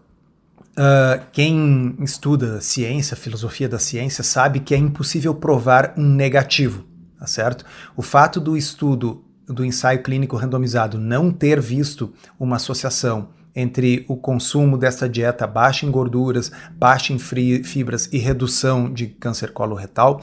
uh, 0.78 1.25
quem 1.32 1.96
estuda 2.00 2.61
ciência, 2.61 3.16
filosofia 3.16 3.68
da 3.68 3.78
ciência, 3.78 4.23
sabe 4.23 4.61
que 4.61 4.75
é 4.75 4.78
impossível 4.78 5.34
provar 5.34 5.94
um 5.96 6.04
negativo, 6.04 6.84
tá 7.18 7.26
certo? 7.26 7.64
O 7.96 8.02
fato 8.02 8.40
do 8.40 8.56
estudo 8.56 9.25
do 9.46 9.64
ensaio 9.64 10.02
clínico 10.02 10.37
randomizado 10.37 10.99
não 10.99 11.30
ter 11.30 11.61
visto 11.61 12.12
uma 12.38 12.56
associação 12.56 13.28
entre 13.54 14.04
o 14.08 14.16
consumo 14.16 14.76
dessa 14.76 15.08
dieta 15.08 15.46
baixa 15.46 15.87
em 15.87 15.90
gorduras, 15.90 16.50
baixa 16.73 17.12
em 17.12 17.18
fibras 17.18 18.08
e 18.12 18.18
redução 18.18 18.92
de 18.92 19.06
câncer 19.06 19.52
coloretal, 19.52 20.20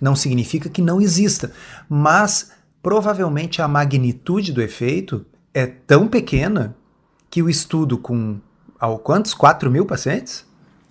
não 0.00 0.14
significa 0.14 0.68
que 0.68 0.82
não 0.82 1.00
exista, 1.00 1.50
mas 1.88 2.52
provavelmente 2.82 3.62
a 3.62 3.68
magnitude 3.68 4.52
do 4.52 4.60
efeito 4.60 5.24
é 5.52 5.66
tão 5.66 6.06
pequena 6.06 6.76
que 7.30 7.42
o 7.42 7.48
estudo 7.48 7.96
com 7.96 8.38
ao 8.78 8.98
quantos? 8.98 9.32
4 9.32 9.70
mil 9.70 9.86
pacientes? 9.86 10.44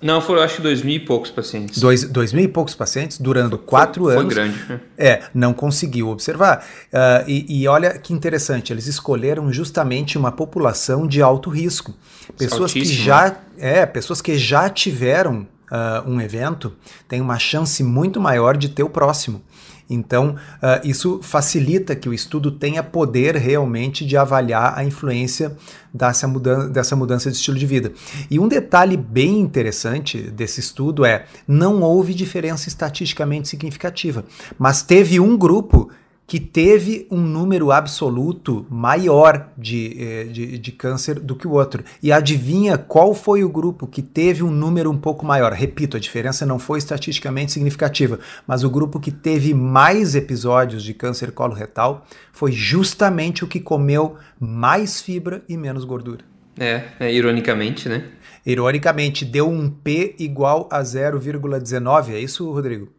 Não, 0.04 0.20
foram 0.20 0.42
acho 0.42 0.58
que 0.58 0.62
dois 0.62 0.82
mil 0.82 0.96
e 0.96 1.00
poucos 1.00 1.32
pacientes. 1.32 1.80
Dois, 1.80 2.04
dois 2.04 2.34
mil 2.34 2.44
e 2.44 2.48
poucos 2.48 2.76
pacientes 2.76 3.18
durando 3.18 3.58
quatro 3.58 4.04
foi, 4.04 4.18
anos. 4.18 4.34
Foi 4.34 4.44
grande. 4.44 4.66
Né? 4.68 4.80
É, 4.98 5.24
não 5.34 5.54
conseguiu 5.54 6.10
observar. 6.10 6.66
Uh, 6.92 7.24
e, 7.28 7.62
e, 7.62 7.68
olha 7.68 7.98
que 7.98 8.14
interessante, 8.14 8.74
eles 8.74 8.86
escolheram 8.86 9.52
justamente 9.52 10.18
uma 10.18 10.32
população 10.32 11.08
de 11.08 11.22
alto 11.22 11.50
risco. 11.50 11.94
Pessoas 12.38 12.74
que 12.74 12.84
já, 12.84 13.38
é, 13.58 13.86
pessoas 13.86 14.22
que 14.22 14.38
já 14.38 14.70
tiveram 14.70 15.48
uh, 15.72 16.08
um 16.10 16.20
evento 16.20 16.74
têm 17.08 17.22
uma 17.22 17.40
chance 17.40 17.84
muito 17.84 18.20
maior 18.20 18.58
de 18.58 18.70
ter 18.70 18.84
o 18.84 18.90
próximo. 18.90 19.42
Então, 19.90 20.36
uh, 20.36 20.88
isso 20.88 21.20
facilita 21.22 21.96
que 21.96 22.08
o 22.08 22.14
estudo 22.14 22.52
tenha 22.52 22.82
poder 22.82 23.36
realmente 23.36 24.06
de 24.06 24.18
avaliar 24.18 24.78
a 24.78 24.84
influência 24.84 25.56
dessa 25.94 26.28
mudança, 26.28 26.70
dessa 26.70 26.96
mudança 26.96 27.30
de 27.30 27.38
estilo 27.38 27.58
de 27.58 27.66
vida. 27.66 27.92
E 28.30 28.40
um 28.40 28.48
detalhe 28.48 28.98
bem 28.98 29.40
interessante 29.40 30.20
desse 30.20 30.60
estudo 30.60 31.06
é: 31.06 31.26
não 31.48 31.82
houve 31.82 32.14
diferença 32.14 32.68
estatisticamente 32.68 33.48
significativa, 33.48 34.26
mas 34.58 34.82
teve 34.82 35.20
um 35.20 35.38
grupo 35.38 35.90
que 36.26 36.40
teve 36.40 37.06
um 37.12 37.20
número 37.20 37.72
absoluto 37.72 38.66
maior 38.70 39.50
de, 39.58 39.96
eh, 40.00 40.24
de, 40.26 40.58
de, 40.58 40.72
câncer 40.72 41.20
do 41.20 41.36
que 41.36 41.48
o 41.48 41.52
outro. 41.52 41.84
E 42.02 42.12
adivinha 42.12 42.78
qual 42.78 43.14
foi 43.14 43.44
o 43.44 43.50
grupo 43.50 43.86
que 43.86 44.02
teve 44.02 44.42
um 44.42 44.50
número 44.50 44.90
um 44.90 44.98
pouco 44.98 45.26
maior? 45.26 45.52
Repito, 45.52 45.98
a 45.98 46.00
diferença 46.00 46.46
não 46.46 46.58
foi 46.58 46.80
estatisticamente 46.80 47.52
significativa, 47.52 48.20
mas 48.48 48.64
o 48.64 48.70
grupo 48.70 49.00
que 49.00 49.12
teve 49.12 49.54
mais 49.54 50.16
episódios 50.16 50.84
de 50.84 50.94
câncer 50.94 51.32
coloretal 51.32 52.06
foi 52.32 52.52
justamente 52.52 53.44
o 53.44 53.48
que 53.48 53.60
comeu 53.60 54.16
mais 54.40 55.02
fibra 55.02 55.44
e 55.48 55.58
menos 55.58 55.84
gordura. 55.84 56.24
É, 56.58 56.84
é 57.00 57.14
ironicamente, 57.14 57.90
né? 57.90 58.06
Ironicamente, 58.46 59.26
deu 59.26 59.50
um 59.50 59.70
P 59.70 60.16
igual 60.20 60.68
a 60.72 60.82
0,19, 60.82 62.14
é 62.14 62.20
isso, 62.20 62.50
Rodrigo? 62.52 62.90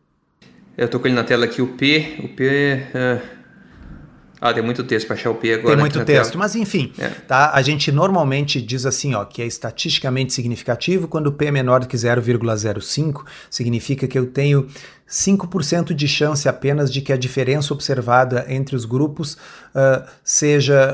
Eu 0.77 0.89
tô 0.89 0.99
com 0.99 1.07
ele 1.07 1.15
na 1.15 1.25
tela 1.25 1.45
aqui, 1.45 1.63
o 1.63 1.69
P. 1.69 2.17
O 2.23 2.29
P. 2.29 2.83
Uh... 2.95 3.45
Ah, 4.41 4.53
tem 4.53 4.63
muito 4.63 4.85
texto 4.85 5.07
para 5.07 5.17
achar 5.17 5.31
o 5.31 5.37
P 5.37 5.55
agora. 5.55 5.69
Tem 5.69 5.77
muito 5.77 6.05
texto, 6.05 6.33
tela. 6.33 6.45
mas 6.45 6.55
enfim, 6.55 6.93
é. 6.99 7.09
tá? 7.09 7.53
A 7.55 7.63
gente 7.63 7.91
normalmente 7.91 8.61
diz 8.61 8.85
assim, 8.85 9.15
ó, 9.15 9.25
que 9.25 9.41
é 9.41 9.47
estatisticamente 9.47 10.35
significativo 10.35 11.09
quando 11.09 11.29
o 11.29 11.33
P 11.33 11.47
é 11.47 11.51
menor 11.51 11.81
do 11.81 11.87
que 11.87 11.97
0,05, 11.97 13.25
significa 13.49 14.07
que 14.07 14.19
eu 14.19 14.27
tenho 14.27 14.69
5% 15.15 15.95
de 15.95 16.09
chance 16.09 16.49
apenas 16.49 16.93
de 16.93 17.01
que 17.01 17.13
a 17.13 17.17
diferença 17.17 17.73
observada 17.73 18.45
entre 18.49 18.75
os 18.75 18.85
grupos 18.85 19.35
uh, 19.35 20.03
seja 20.25 20.93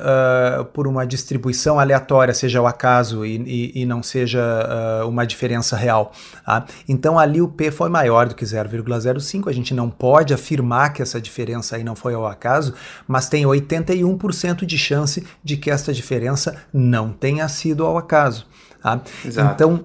uh, 0.61 0.65
por 0.67 0.87
uma 0.87 1.07
distribuição 1.07 1.81
aleatória, 1.81 2.35
seja 2.35 2.61
o 2.61 2.67
acaso 2.67 3.25
e, 3.25 3.37
e, 3.37 3.81
e 3.81 3.87
não 3.87 4.03
seja 4.03 4.43
uh, 5.03 5.09
uma 5.09 5.27
diferença 5.27 5.75
real. 5.75 6.13
Tá? 6.45 6.67
Então 6.87 7.19
ali 7.19 7.41
o 7.41 7.49
P 7.49 7.71
foi 7.71 7.89
maior 7.89 8.29
do 8.29 8.35
que 8.35 8.45
0,05, 8.45 9.49
a 9.49 9.53
gente 9.53 9.73
não 9.73 9.89
pode 9.89 10.35
afirmar 10.35 10.93
que 10.93 11.01
essa 11.01 11.19
diferença 11.19 11.77
aí 11.77 11.83
não 11.83 11.97
foi 11.97 12.13
ao 12.13 12.27
acaso, 12.27 12.75
mas 13.09 13.27
tem 13.27 13.45
81% 13.47 14.67
de 14.67 14.77
chance 14.77 15.27
de 15.43 15.57
que 15.57 15.71
esta 15.71 15.95
diferença 15.95 16.57
não 16.71 17.11
tenha 17.11 17.49
sido 17.49 17.87
ao 17.87 17.97
acaso. 17.97 18.47
Tá? 18.83 19.01
Então, 19.25 19.85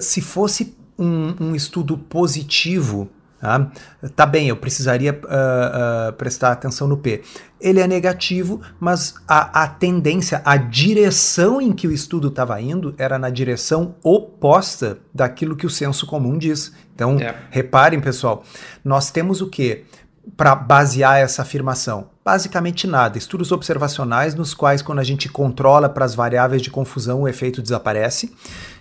se 0.00 0.20
fosse 0.20 0.76
um, 1.02 1.34
um 1.40 1.54
estudo 1.54 1.98
positivo, 1.98 3.10
tá? 3.40 3.70
tá 4.14 4.24
bem, 4.26 4.48
eu 4.48 4.56
precisaria 4.56 5.12
uh, 5.12 6.10
uh, 6.10 6.12
prestar 6.14 6.52
atenção 6.52 6.86
no 6.86 6.96
P. 6.96 7.22
Ele 7.60 7.80
é 7.80 7.86
negativo, 7.86 8.60
mas 8.80 9.14
a, 9.26 9.62
a 9.62 9.68
tendência, 9.68 10.42
a 10.44 10.56
direção 10.56 11.60
em 11.60 11.72
que 11.72 11.86
o 11.86 11.92
estudo 11.92 12.28
estava 12.28 12.60
indo 12.60 12.94
era 12.98 13.18
na 13.18 13.30
direção 13.30 13.94
oposta 14.02 14.98
daquilo 15.14 15.56
que 15.56 15.66
o 15.66 15.70
senso 15.70 16.06
comum 16.06 16.38
diz. 16.38 16.72
Então, 16.94 17.18
é. 17.18 17.34
reparem, 17.50 18.00
pessoal, 18.00 18.44
nós 18.84 19.10
temos 19.10 19.40
o 19.40 19.48
quê? 19.48 19.84
para 20.36 20.54
basear 20.54 21.18
essa 21.18 21.42
afirmação? 21.42 22.10
Basicamente 22.24 22.86
nada. 22.86 23.18
Estudos 23.18 23.50
observacionais 23.50 24.34
nos 24.34 24.54
quais, 24.54 24.80
quando 24.80 25.00
a 25.00 25.04
gente 25.04 25.28
controla 25.28 25.88
para 25.88 26.04
as 26.04 26.14
variáveis 26.14 26.62
de 26.62 26.70
confusão, 26.70 27.22
o 27.22 27.28
efeito 27.28 27.60
desaparece. 27.60 28.32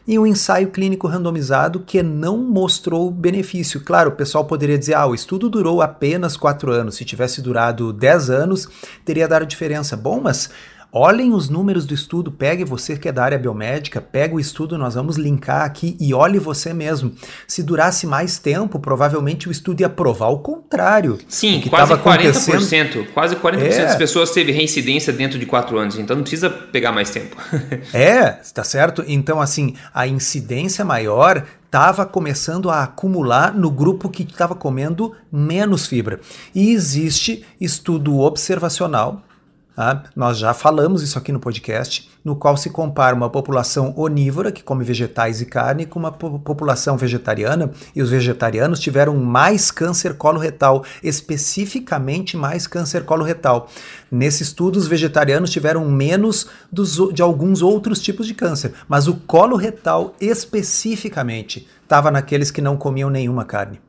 E 0.08 0.17
um 0.17 0.25
ensaio 0.25 0.70
clínico 0.72 1.08
randomizado 1.08 1.79
que 1.79 2.01
não 2.01 2.38
mostrou 2.38 3.12
benefício. 3.12 3.81
Claro, 3.81 4.10
o 4.10 4.15
pessoal 4.15 4.46
poderia 4.46 4.77
dizer: 4.77 4.96
ah, 4.96 5.05
o 5.05 5.13
estudo 5.13 5.50
durou 5.50 5.81
apenas 5.81 6.36
4 6.36 6.72
anos. 6.72 6.96
Se 6.96 7.05
tivesse 7.05 7.41
durado 7.41 7.93
10 7.93 8.29
anos, 8.29 8.67
teria 9.05 9.27
dado 9.27 9.46
diferença. 9.46 9.96
Bom, 9.96 10.20
mas 10.20 10.50
Olhem 10.94 11.32
os 11.32 11.48
números 11.48 11.86
do 11.86 11.94
estudo, 11.94 12.30
pegue 12.30 12.66
você 12.66 12.98
que 12.98 13.08
é 13.08 13.14
da 13.14 13.24
área 13.24 13.40
biomédica, 13.40 14.02
pega 14.02 14.36
o 14.36 14.40
estudo, 14.42 14.78
nós 14.78 14.96
vamos 14.96 15.16
linkar 15.16 15.62
aqui 15.62 15.96
e 15.98 16.14
olhe 16.14 16.38
você 16.38 16.74
mesmo. 16.74 17.14
Se 17.48 17.64
durasse 17.64 18.06
mais 18.06 18.38
tempo, 18.38 18.78
provavelmente 18.78 19.48
o 19.48 19.52
estudo 19.52 19.80
ia 19.80 19.90
provar 19.90 20.28
o 20.28 20.40
contrário. 20.40 21.18
Sim, 21.30 21.62
quase 21.70 21.94
40%. 21.94 23.08
Quase 23.14 23.38
40% 23.38 23.58
é. 23.62 23.86
das 23.86 23.96
pessoas 23.96 24.32
teve 24.32 24.52
reincidência 24.52 25.14
dentro 25.14 25.40
de 25.40 25.46
4 25.46 25.78
anos, 25.78 25.98
então 25.98 26.14
não 26.14 26.24
precisa 26.24 26.50
pegar 26.50 26.92
mais 26.92 27.10
tempo. 27.10 27.38
é, 27.94 28.40
está 28.44 28.66
certo? 28.66 29.02
Então, 29.08 29.40
assim, 29.40 29.76
a 29.94 30.06
incidência 30.06 30.84
maior 30.84 31.46
estava 31.66 32.06
começando 32.06 32.70
a 32.70 32.84
acumular 32.84 33.54
no 33.54 33.72
grupo 33.72 34.10
que 34.10 34.24
estava 34.24 34.54
comendo 34.54 35.16
menos 35.32 35.88
fibra. 35.88 36.20
E 36.54 36.72
existe 36.74 37.46
estudo 37.62 38.20
observacional 38.20 39.24
Tá? 39.75 40.04
Nós 40.16 40.38
já 40.38 40.54
falamos 40.54 41.01
isso 41.01 41.18
aqui 41.18 41.32
no 41.32 41.40
podcast, 41.40 42.10
no 42.25 42.36
qual 42.36 42.58
se 42.58 42.70
compara 42.70 43.16
uma 43.16 43.30
população 43.30 43.94
onívora, 43.96 44.51
que 44.51 44.62
come 44.62 44.84
vegetais 44.84 45.40
e 45.40 45.46
carne, 45.46 45.86
com 45.86 45.98
uma 45.98 46.12
população 46.12 46.98
vegetariana, 46.98 47.72
e 47.96 48.01
os 48.01 48.10
vegetarianos 48.10 48.82
tiveram 48.82 49.16
mais 49.16 49.72
câncer 49.72 50.16
coloretal, 50.16 50.84
especificamente 51.01 52.36
mais 52.36 52.68
câncer 52.68 53.06
coloretal. 53.06 53.70
Nesse 54.12 54.44
estudo, 54.44 54.78
os 54.78 54.88
vegetarianos 54.88 55.50
tiveram 55.50 55.90
menos 55.90 56.48
dos, 56.70 56.98
de 57.13 57.22
alguns 57.22 57.62
outros 57.62 58.01
tipos 58.01 58.28
de 58.28 58.34
câncer, 58.34 58.74
mas 58.90 59.08
o 59.08 59.16
coloretal 59.16 60.13
especificamente 60.20 61.66
estava 61.82 62.12
naqueles 62.12 62.51
que 62.51 62.62
não 62.62 62.75
comiam 62.75 63.10
nenhuma 63.10 63.46
carne. 63.46 63.80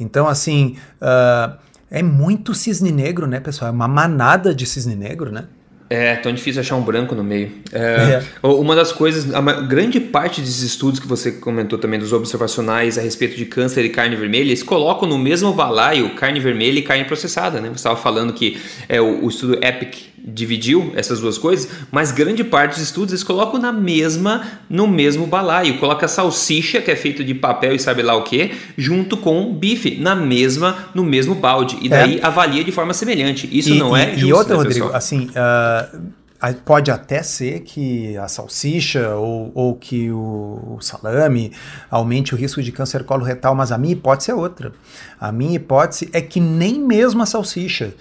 Então, 0.00 0.26
assim. 0.26 0.78
Uh, 1.02 1.67
é 1.90 2.02
muito 2.02 2.54
cisne 2.54 2.92
negro, 2.92 3.26
né, 3.26 3.40
pessoal? 3.40 3.70
É 3.70 3.72
uma 3.72 3.88
manada 3.88 4.54
de 4.54 4.66
cisne 4.66 4.94
negro, 4.94 5.30
né? 5.30 5.44
É, 5.90 6.16
tão 6.16 6.30
difícil 6.32 6.60
achar 6.60 6.76
um 6.76 6.82
branco 6.82 7.14
no 7.14 7.24
meio. 7.24 7.50
É, 7.72 8.22
é. 8.42 8.46
Uma 8.46 8.76
das 8.76 8.92
coisas, 8.92 9.32
a 9.32 9.40
grande 9.62 9.98
parte 9.98 10.42
desses 10.42 10.62
estudos 10.62 11.00
que 11.00 11.06
você 11.06 11.32
comentou 11.32 11.78
também, 11.78 11.98
dos 11.98 12.12
observacionais 12.12 12.98
a 12.98 13.00
respeito 13.00 13.36
de 13.36 13.46
câncer 13.46 13.84
e 13.86 13.88
carne 13.88 14.14
vermelha, 14.14 14.44
eles 14.44 14.62
colocam 14.62 15.08
no 15.08 15.16
mesmo 15.16 15.52
balaio 15.54 16.14
carne 16.14 16.40
vermelha 16.40 16.78
e 16.78 16.82
carne 16.82 17.04
processada, 17.04 17.58
né? 17.60 17.68
Você 17.68 17.76
estava 17.76 17.96
falando 17.96 18.34
que 18.34 18.60
é, 18.86 19.00
o, 19.00 19.24
o 19.24 19.28
estudo 19.28 19.58
EPIC 19.64 20.08
dividiu 20.24 20.92
essas 20.94 21.20
duas 21.20 21.38
coisas, 21.38 21.68
mas 21.90 22.12
grande 22.12 22.44
parte 22.44 22.74
dos 22.74 22.82
estudos 22.82 23.12
eles 23.12 23.22
colocam 23.22 23.60
na 23.60 23.72
mesma, 23.72 24.46
no 24.68 24.86
mesmo 24.86 25.26
balaio. 25.26 25.78
Coloca 25.78 26.06
salsicha, 26.08 26.80
que 26.80 26.90
é 26.90 26.96
feito 26.96 27.24
de 27.24 27.34
papel 27.34 27.74
e 27.74 27.78
sabe 27.78 28.02
lá 28.02 28.14
o 28.14 28.22
que, 28.22 28.52
junto 28.76 29.16
com 29.16 29.52
bife, 29.54 29.96
na 29.98 30.14
mesma, 30.14 30.90
no 30.94 31.04
mesmo 31.04 31.34
balde. 31.34 31.78
E 31.80 31.88
daí 31.88 32.18
é. 32.18 32.24
avalia 32.24 32.64
de 32.64 32.72
forma 32.72 32.92
semelhante. 32.92 33.48
Isso 33.50 33.70
e, 33.70 33.78
não 33.78 33.96
é 33.96 34.10
justo, 34.10 34.26
E 34.26 34.32
outra, 34.32 34.56
né, 34.56 34.62
Rodrigo, 34.62 34.90
assim, 34.92 35.28
uh, 35.30 36.54
pode 36.64 36.90
até 36.90 37.22
ser 37.22 37.60
que 37.60 38.16
a 38.16 38.28
salsicha 38.28 39.14
ou, 39.16 39.50
ou 39.54 39.74
que 39.74 40.10
o, 40.10 40.76
o, 40.76 40.78
salame 40.80 41.52
aumente 41.90 42.34
o 42.34 42.36
risco 42.36 42.62
de 42.62 42.70
câncer 42.70 43.02
coloretal, 43.04 43.54
mas 43.54 43.72
a 43.72 43.78
minha 43.78 43.94
hipótese 43.94 44.30
é 44.30 44.34
outra. 44.34 44.72
A 45.20 45.32
minha 45.32 45.56
hipótese 45.56 46.08
é 46.12 46.20
que 46.20 46.40
nem 46.40 46.80
mesmo 46.80 47.22
a 47.22 47.26
salsicha 47.26 47.92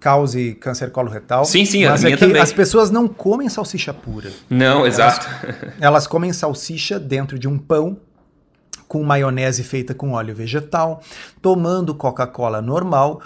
cause 0.00 0.54
câncer 0.54 0.90
coloretal. 0.90 1.44
Sim, 1.44 1.64
sim, 1.66 1.84
mas 1.86 2.04
a 2.04 2.10
é 2.10 2.16
também. 2.16 2.40
As 2.40 2.52
pessoas 2.52 2.90
não 2.90 3.06
comem 3.06 3.48
salsicha 3.48 3.92
pura. 3.92 4.30
Não, 4.48 4.80
elas, 4.80 4.94
exato. 4.94 5.26
Elas 5.78 6.06
comem 6.06 6.32
salsicha 6.32 6.98
dentro 6.98 7.38
de 7.38 7.46
um 7.46 7.58
pão 7.58 7.98
com 8.88 9.04
maionese 9.04 9.62
feita 9.62 9.94
com 9.94 10.12
óleo 10.14 10.34
vegetal, 10.34 11.00
tomando 11.40 11.94
Coca-Cola 11.94 12.60
normal, 12.60 13.20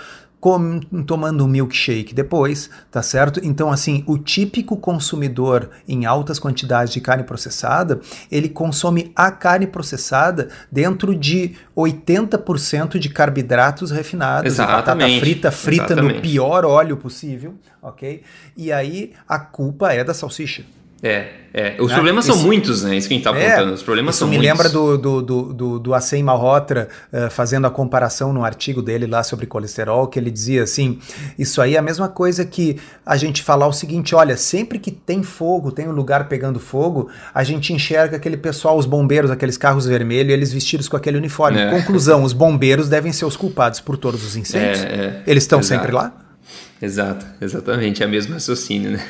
com, 0.44 0.78
tomando 1.06 1.42
um 1.42 1.48
milkshake 1.48 2.12
depois, 2.12 2.68
tá 2.90 3.00
certo? 3.02 3.40
Então, 3.42 3.72
assim, 3.72 4.04
o 4.06 4.18
típico 4.18 4.76
consumidor 4.76 5.70
em 5.88 6.04
altas 6.04 6.38
quantidades 6.38 6.92
de 6.92 7.00
carne 7.00 7.24
processada, 7.24 7.98
ele 8.30 8.50
consome 8.50 9.10
a 9.16 9.30
carne 9.30 9.66
processada 9.66 10.50
dentro 10.70 11.14
de 11.14 11.54
80% 11.74 12.98
de 12.98 13.08
carboidratos 13.08 13.90
refinados, 13.90 14.52
Exatamente. 14.52 15.14
batata 15.14 15.20
frita, 15.24 15.50
frita 15.50 15.84
Exatamente. 15.84 16.16
no 16.16 16.20
pior 16.20 16.66
óleo 16.66 16.98
possível, 16.98 17.54
ok? 17.80 18.22
E 18.54 18.70
aí 18.70 19.14
a 19.26 19.38
culpa 19.38 19.94
é 19.94 20.04
da 20.04 20.12
salsicha. 20.12 20.62
É, 21.04 21.26
é. 21.52 21.76
Os 21.78 21.88
né? 21.88 21.94
problemas 21.94 22.25
são 22.25 22.38
muitos, 22.38 22.82
né? 22.82 22.96
Isso 22.96 23.06
que 23.06 23.12
a 23.12 23.16
gente 23.18 23.25
tá 23.25 23.38
é, 23.38 23.52
apontando. 23.52 23.75
Os 23.75 23.82
problemas 23.82 24.16
são 24.16 24.26
me 24.26 24.38
muitos. 24.38 24.50
lembra 24.50 24.70
do, 24.70 24.96
do, 24.96 25.23
do, 25.23 25.52
do, 25.52 25.78
do 25.78 25.94
Assem 25.94 26.23
Malhotra 26.23 26.88
uh, 27.12 27.30
fazendo 27.30 27.66
a 27.66 27.70
comparação 27.70 28.32
no 28.32 28.42
artigo 28.42 28.80
dele 28.80 29.06
lá 29.06 29.23
sobre 29.23 29.44
colesterol, 29.44 30.08
que 30.08 30.18
ele 30.18 30.30
dizia 30.30 30.62
assim: 30.62 30.99
isso 31.38 31.61
aí 31.61 31.76
é 31.76 31.78
a 31.78 31.82
mesma 31.82 32.08
coisa 32.08 32.42
que 32.46 32.80
a 33.04 33.18
gente 33.18 33.42
falar 33.42 33.66
o 33.66 33.73
seguinte: 33.73 34.14
olha, 34.14 34.34
sempre 34.38 34.78
que 34.78 34.90
tem 34.90 35.23
fogo, 35.23 35.70
tem 35.70 35.87
um 35.87 35.92
lugar 35.92 36.26
pegando 36.26 36.58
fogo, 36.58 37.11
a 37.34 37.44
gente 37.44 37.70
enxerga 37.75 38.16
aquele 38.16 38.38
pessoal, 38.38 38.78
os 38.78 38.87
bombeiros, 38.87 39.30
aqueles 39.30 39.58
carros 39.58 39.84
vermelhos, 39.84 40.32
eles 40.32 40.54
vestidos 40.54 40.88
com 40.88 40.96
aquele 40.96 41.18
uniforme. 41.18 41.61
É. 41.61 41.70
Conclusão: 41.70 42.23
os 42.23 42.32
bombeiros 42.32 42.88
devem 42.88 43.12
ser 43.12 43.26
os 43.26 43.37
culpados 43.37 43.78
por 43.78 43.99
todos 43.99 44.25
os 44.25 44.37
incêndios. 44.37 44.82
É, 44.82 44.87
é. 44.87 45.23
Eles 45.26 45.44
estão 45.44 45.62
sempre 45.62 45.92
lá? 45.92 46.23
Exato, 46.80 47.24
exatamente, 47.40 48.02
é 48.02 48.06
o 48.06 48.08
mesmo 48.08 48.34
raciocínio, 48.34 48.92
né? 48.92 49.00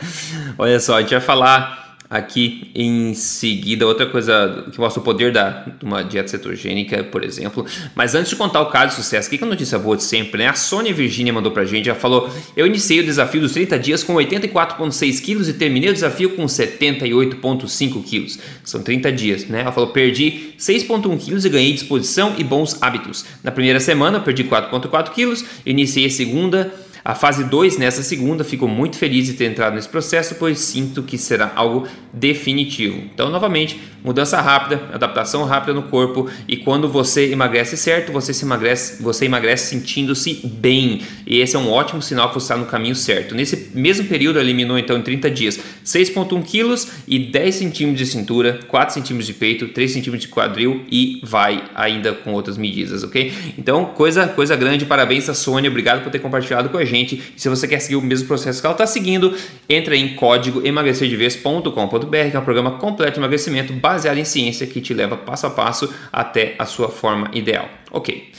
Olha 0.56 0.80
só, 0.80 0.96
a 0.96 1.00
gente 1.00 1.10
vai 1.10 1.20
falar 1.20 1.87
aqui 2.10 2.70
em 2.74 3.12
seguida 3.12 3.86
outra 3.86 4.06
coisa 4.06 4.66
que 4.72 4.80
mostra 4.80 5.00
o 5.00 5.04
poder 5.04 5.30
da, 5.30 5.66
uma 5.82 6.02
dieta 6.02 6.28
cetogênica, 6.28 7.04
por 7.04 7.22
exemplo. 7.22 7.66
Mas 7.94 8.14
antes 8.14 8.30
de 8.30 8.36
contar 8.36 8.62
o 8.62 8.66
caso 8.66 8.90
de 8.90 9.02
sucesso, 9.02 9.28
o 9.28 9.30
que 9.36 9.42
é 9.42 9.46
notícia 9.46 9.78
boa 9.78 9.96
de 9.96 10.04
sempre, 10.04 10.42
né? 10.42 10.48
A 10.48 10.54
Sônia 10.54 10.92
Virginia 10.94 11.32
mandou 11.32 11.52
pra 11.52 11.64
gente, 11.64 11.88
ela 11.88 11.98
falou: 11.98 12.30
Eu 12.56 12.66
iniciei 12.66 13.00
o 13.00 13.04
desafio 13.04 13.40
dos 13.40 13.52
30 13.52 13.78
dias 13.78 14.02
com 14.02 14.14
84,6 14.14 15.20
quilos 15.22 15.48
e 15.48 15.52
terminei 15.52 15.90
o 15.90 15.94
desafio 15.94 16.30
com 16.30 16.46
78,5 16.46 18.02
quilos. 18.04 18.38
São 18.64 18.82
30 18.82 19.12
dias, 19.12 19.46
né? 19.46 19.60
Ela 19.60 19.72
falou: 19.72 19.90
Perdi 19.90 20.54
6,1 20.58 21.18
quilos 21.18 21.44
e 21.44 21.48
ganhei 21.48 21.72
disposição 21.72 22.34
e 22.38 22.44
bons 22.44 22.80
hábitos. 22.80 23.24
Na 23.42 23.50
primeira 23.50 23.80
semana, 23.80 24.18
perdi 24.20 24.44
4,4 24.44 25.10
quilos, 25.12 25.44
iniciei 25.66 26.06
a 26.06 26.10
segunda 26.10 26.72
a 27.08 27.14
fase 27.14 27.42
2, 27.42 27.78
nessa 27.78 28.02
segunda, 28.02 28.44
fico 28.44 28.68
muito 28.68 28.98
feliz 28.98 29.24
de 29.24 29.32
ter 29.32 29.46
entrado 29.46 29.74
nesse 29.74 29.88
processo, 29.88 30.34
pois 30.34 30.58
sinto 30.58 31.02
que 31.02 31.16
será 31.16 31.50
algo 31.54 31.88
definitivo. 32.12 32.98
Então, 32.98 33.30
novamente, 33.30 33.80
mudança 34.04 34.40
rápida, 34.40 34.82
adaptação 34.92 35.44
rápida 35.44 35.72
no 35.72 35.84
corpo 35.84 36.28
e 36.46 36.56
quando 36.56 36.88
você 36.88 37.32
emagrece 37.32 37.76
certo, 37.76 38.12
você 38.12 38.34
se 38.34 38.44
emagrece, 38.44 39.02
você 39.02 39.24
emagrece 39.24 39.70
sentindo-se 39.70 40.40
bem. 40.44 41.00
E 41.26 41.40
esse 41.40 41.56
é 41.56 41.58
um 41.58 41.70
ótimo 41.70 42.02
sinal 42.02 42.28
que 42.28 42.34
você 42.34 42.44
está 42.44 42.56
no 42.56 42.66
caminho 42.66 42.94
certo. 42.94 43.34
Nesse 43.34 43.70
mesmo 43.74 44.06
período, 44.06 44.38
eliminou 44.38 44.78
então 44.78 44.98
em 44.98 45.02
30 45.02 45.30
dias 45.30 45.58
6,1 45.84 46.42
quilos 46.44 46.88
e 47.06 47.18
10 47.18 47.54
centímetros 47.54 48.06
de 48.06 48.12
cintura, 48.12 48.60
4 48.68 48.94
centímetros 48.94 49.26
de 49.26 49.34
peito, 49.34 49.68
3 49.68 49.90
centímetros 49.90 50.22
de 50.22 50.28
quadril 50.28 50.84
e 50.90 51.20
vai 51.22 51.64
ainda 51.74 52.12
com 52.12 52.32
outras 52.32 52.58
medidas, 52.58 53.02
ok? 53.02 53.32
Então, 53.56 53.86
coisa, 53.86 54.26
coisa 54.28 54.54
grande. 54.54 54.84
Parabéns 54.84 55.28
a 55.28 55.34
Sônia, 55.34 55.70
obrigado 55.70 56.02
por 56.02 56.10
ter 56.10 56.18
compartilhado 56.18 56.68
com 56.68 56.76
a 56.76 56.84
gente 56.84 56.98
gente. 56.98 57.32
Se 57.36 57.48
você 57.48 57.66
quer 57.66 57.80
seguir 57.80 57.96
o 57.96 58.02
mesmo 58.02 58.26
processo 58.26 58.60
que 58.60 58.66
ela 58.66 58.74
está 58.74 58.86
seguindo, 58.86 59.34
entra 59.68 59.96
em 59.96 60.14
código 60.14 60.66
emagrecerdevez.com.br, 60.66 62.30
que 62.30 62.36
é 62.36 62.38
um 62.38 62.44
programa 62.44 62.72
completo 62.72 63.12
de 63.12 63.18
emagrecimento 63.20 63.72
baseado 63.92 64.18
em 64.18 64.24
ciência 64.24 64.66
que 64.66 64.80
te 64.80 64.92
leva 64.92 65.16
passo 65.16 65.46
a 65.46 65.50
passo 65.50 65.92
até 66.12 66.54
a 66.58 66.66
sua 66.66 66.88
forma 66.88 67.30
ideal. 67.32 67.68
Ok. 67.90 68.32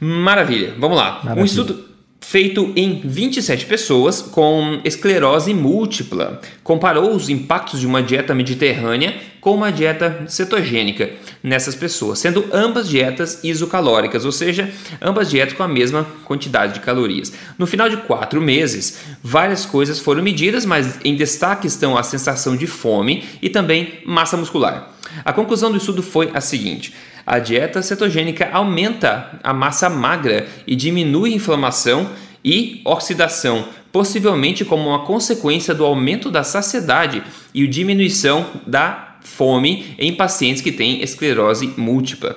Maravilha. 0.00 0.74
Vamos 0.78 0.96
lá. 0.96 1.20
Maravilha. 1.22 1.42
Um 1.42 1.44
estudo 1.44 1.89
feito 2.30 2.72
em 2.76 3.00
27 3.04 3.66
pessoas 3.66 4.22
com 4.22 4.80
esclerose 4.84 5.52
múltipla. 5.52 6.40
Comparou 6.62 7.12
os 7.12 7.28
impactos 7.28 7.80
de 7.80 7.88
uma 7.88 8.00
dieta 8.00 8.32
mediterrânea 8.32 9.16
com 9.40 9.52
uma 9.52 9.72
dieta 9.72 10.26
cetogênica 10.28 11.10
nessas 11.42 11.74
pessoas, 11.74 12.20
sendo 12.20 12.46
ambas 12.52 12.88
dietas 12.88 13.40
isocalóricas, 13.42 14.24
ou 14.24 14.30
seja, 14.30 14.70
ambas 15.02 15.28
dietas 15.28 15.54
com 15.54 15.64
a 15.64 15.68
mesma 15.68 16.06
quantidade 16.24 16.74
de 16.74 16.80
calorias. 16.80 17.32
No 17.58 17.66
final 17.66 17.88
de 17.88 17.96
quatro 17.96 18.40
meses, 18.40 19.00
várias 19.20 19.66
coisas 19.66 19.98
foram 19.98 20.22
medidas, 20.22 20.64
mas 20.64 21.00
em 21.04 21.16
destaque 21.16 21.66
estão 21.66 21.98
a 21.98 22.04
sensação 22.04 22.56
de 22.56 22.68
fome 22.68 23.24
e 23.42 23.50
também 23.50 23.94
massa 24.06 24.36
muscular. 24.36 24.94
A 25.24 25.32
conclusão 25.32 25.72
do 25.72 25.78
estudo 25.78 26.00
foi 26.00 26.30
a 26.32 26.40
seguinte: 26.40 26.94
a 27.30 27.38
dieta 27.38 27.80
cetogênica 27.80 28.50
aumenta 28.52 29.38
a 29.40 29.54
massa 29.54 29.88
magra 29.88 30.48
e 30.66 30.74
diminui 30.74 31.32
inflamação 31.32 32.10
e 32.44 32.80
oxidação, 32.84 33.68
possivelmente 33.92 34.64
como 34.64 34.88
uma 34.88 35.04
consequência 35.04 35.72
do 35.72 35.84
aumento 35.84 36.28
da 36.28 36.42
saciedade 36.42 37.22
e 37.54 37.68
diminuição 37.68 38.44
da 38.66 39.14
fome 39.20 39.94
em 39.96 40.12
pacientes 40.12 40.60
que 40.60 40.72
têm 40.72 41.04
esclerose 41.04 41.72
múltipla. 41.76 42.36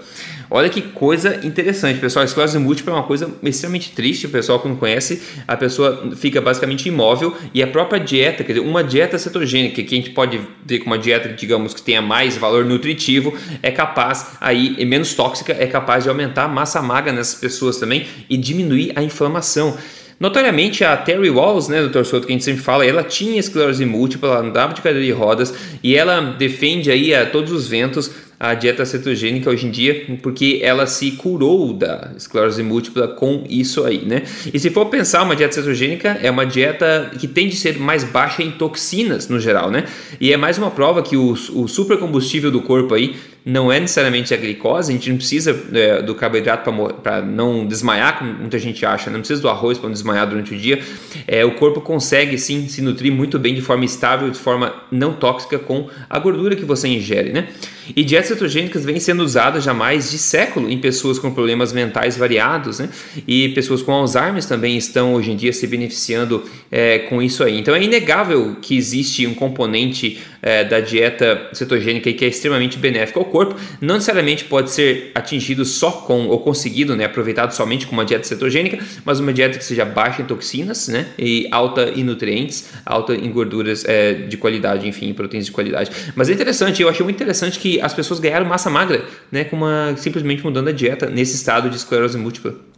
Olha 0.55 0.69
que 0.69 0.83
coisa 0.83 1.43
interessante, 1.43 1.99
pessoal. 1.99 2.21
A 2.21 2.25
esclerose 2.25 2.59
múltipla 2.59 2.93
é 2.93 2.95
uma 2.97 3.07
coisa 3.07 3.27
extremamente 3.41 3.89
triste. 3.89 4.27
O 4.27 4.29
pessoal 4.29 4.59
que 4.59 4.67
não 4.67 4.75
conhece, 4.75 5.19
a 5.47 5.57
pessoa 5.57 6.11
fica 6.15 6.39
basicamente 6.39 6.87
imóvel 6.87 7.35
e 7.55 7.63
a 7.63 7.65
própria 7.65 7.99
dieta, 7.99 8.43
quer 8.43 8.53
dizer, 8.53 8.63
uma 8.63 8.83
dieta 8.83 9.17
cetogênica, 9.17 9.81
que 9.81 9.95
a 9.95 9.97
gente 9.97 10.11
pode 10.11 10.39
ver 10.63 10.77
como 10.77 10.91
uma 10.93 11.01
dieta, 11.01 11.29
digamos, 11.29 11.73
que 11.73 11.81
tenha 11.81 12.03
mais 12.03 12.37
valor 12.37 12.65
nutritivo, 12.65 13.35
é 13.63 13.71
capaz 13.71 14.37
aí, 14.39 14.75
é 14.77 14.85
menos 14.85 15.15
tóxica, 15.15 15.57
é 15.57 15.65
capaz 15.65 16.03
de 16.03 16.09
aumentar 16.09 16.43
a 16.43 16.47
massa 16.47 16.83
magra 16.83 17.11
nessas 17.11 17.39
pessoas 17.39 17.77
também 17.77 18.05
e 18.29 18.37
diminuir 18.37 18.93
a 18.95 19.01
inflamação. 19.01 19.75
Notoriamente, 20.19 20.85
a 20.85 20.95
Terry 20.95 21.29
Walls, 21.29 21.67
né, 21.67 21.81
Dr. 21.81 22.03
Souto, 22.05 22.27
que 22.27 22.31
a 22.31 22.35
gente 22.35 22.45
sempre 22.45 22.61
fala, 22.61 22.85
ela 22.85 23.03
tinha 23.03 23.39
esclerose 23.39 23.83
múltipla, 23.85 24.29
ela 24.29 24.39
andava 24.39 24.73
de 24.73 24.81
cadeira 24.81 25.05
de 25.05 25.11
rodas 25.11 25.53
e 25.83 25.95
ela 25.95 26.21
defende 26.21 26.91
aí 26.91 27.13
a 27.13 27.25
todos 27.25 27.51
os 27.51 27.67
ventos 27.67 28.09
a 28.43 28.53
dieta 28.53 28.85
cetogênica 28.85 29.49
hoje 29.49 29.67
em 29.67 29.71
dia, 29.71 30.05
porque 30.21 30.59
ela 30.61 30.85
se 30.85 31.11
curou 31.11 31.71
da 31.71 32.11
esclerose 32.17 32.61
múltipla 32.61 33.07
com 33.07 33.45
isso 33.49 33.85
aí, 33.85 34.03
né? 34.03 34.23
E 34.53 34.59
se 34.59 34.69
for 34.69 34.87
pensar, 34.87 35.23
uma 35.23 35.33
dieta 35.33 35.53
cetogênica 35.53 36.19
é 36.21 36.29
uma 36.29 36.45
dieta 36.45 37.09
que 37.17 37.25
tende 37.25 37.55
a 37.55 37.57
ser 37.57 37.79
mais 37.79 38.03
baixa 38.03 38.43
em 38.43 38.51
toxinas 38.51 39.29
no 39.29 39.39
geral, 39.39 39.71
né? 39.71 39.85
E 40.19 40.33
é 40.33 40.35
mais 40.35 40.57
uma 40.57 40.69
prova 40.69 41.01
que 41.01 41.15
o, 41.15 41.31
o 41.31 41.69
supercombustível 41.69 42.51
do 42.51 42.61
corpo 42.61 42.93
aí 42.93 43.15
não 43.45 43.71
é 43.71 43.79
necessariamente 43.79 44.33
a 44.33 44.37
glicose, 44.37 44.91
a 44.91 44.95
gente 44.95 45.09
não 45.09 45.17
precisa 45.17 45.59
é, 45.73 46.01
do 46.01 46.15
carboidrato 46.15 46.71
para 47.01 47.21
não 47.21 47.65
desmaiar, 47.65 48.19
como 48.19 48.33
muita 48.33 48.57
gente 48.57 48.85
acha, 48.85 49.09
não 49.09 49.19
precisa 49.19 49.41
do 49.41 49.49
arroz 49.49 49.77
para 49.77 49.89
não 49.89 49.93
desmaiar 49.93 50.27
durante 50.27 50.53
o 50.53 50.57
dia. 50.57 50.81
É, 51.27 51.43
o 51.43 51.55
corpo 51.55 51.81
consegue 51.81 52.37
sim 52.37 52.67
se 52.69 52.81
nutrir 52.81 53.11
muito 53.11 53.37
bem 53.37 53.53
de 53.53 53.61
forma 53.61 53.83
estável, 53.83 54.29
de 54.29 54.39
forma 54.39 54.73
não 54.91 55.13
tóxica 55.13 55.59
com 55.59 55.89
a 56.09 56.19
gordura 56.19 56.55
que 56.55 56.63
você 56.63 56.87
ingere, 56.87 57.33
né? 57.33 57.49
E 57.93 58.03
dietas 58.03 58.29
cetogênicas 58.29 58.85
vêm 58.85 58.97
sendo 58.99 59.23
usadas 59.23 59.63
já 59.63 59.73
mais 59.73 60.09
de 60.09 60.17
século 60.17 60.69
em 60.69 60.77
pessoas 60.77 61.19
com 61.19 61.31
problemas 61.31 61.73
mentais 61.73 62.15
variados, 62.15 62.79
né? 62.79 62.89
E 63.27 63.49
pessoas 63.49 63.81
com 63.81 63.91
Alzheimer 63.91 64.43
também 64.45 64.77
estão 64.77 65.15
hoje 65.15 65.31
em 65.31 65.35
dia 65.35 65.51
se 65.51 65.67
beneficiando 65.67 66.43
é, 66.71 66.99
com 66.99 67.21
isso 67.21 67.43
aí. 67.43 67.59
Então 67.59 67.75
é 67.75 67.83
inegável 67.83 68.55
que 68.61 68.77
existe 68.77 69.27
um 69.27 69.33
componente 69.33 70.21
é, 70.43 70.63
da 70.63 70.81
dieta 70.81 71.49
cetogênica 71.53 72.11
que 72.11 72.25
é 72.25 72.27
extremamente 72.27 72.77
benéfico 72.77 73.19
ao 73.19 73.25
corpo. 73.25 73.55
Não 73.79 73.95
necessariamente 73.95 74.43
pode 74.43 74.69
ser 74.69 75.11
atingido 75.15 75.63
só 75.63 75.89
com, 75.89 76.27
ou 76.27 76.39
conseguido, 76.39 76.95
né, 76.95 77.05
aproveitado 77.05 77.51
somente 77.51 77.87
com 77.87 77.93
uma 77.93 78.03
dieta 78.03 78.25
cetogênica, 78.25 78.77
mas 79.05 79.19
uma 79.19 79.31
dieta 79.31 79.57
que 79.57 79.63
seja 79.63 79.85
baixa 79.85 80.21
em 80.21 80.25
toxinas, 80.25 80.89
né, 80.89 81.07
e 81.17 81.47
alta 81.49 81.93
em 81.95 82.03
nutrientes, 82.03 82.69
alta 82.85 83.15
em 83.15 83.31
gorduras 83.31 83.85
é, 83.85 84.13
de 84.13 84.35
qualidade, 84.35 84.87
enfim, 84.87 85.13
proteínas 85.13 85.45
de 85.45 85.51
qualidade. 85.51 85.89
Mas 86.15 86.29
é 86.29 86.33
interessante, 86.33 86.81
eu 86.81 86.89
achei 86.89 87.03
muito 87.03 87.15
interessante 87.15 87.57
que 87.57 87.79
as 87.79 87.93
pessoas 87.93 88.19
ganharam 88.19 88.45
massa 88.45 88.69
magra, 88.69 89.05
né, 89.31 89.45
com 89.45 89.55
uma, 89.55 89.95
simplesmente 89.95 90.43
mudando 90.43 90.67
a 90.67 90.71
dieta 90.73 91.09
nesse 91.09 91.35
estado 91.35 91.69
de 91.69 91.77
esclerose 91.77 92.17
múltipla. 92.17 92.72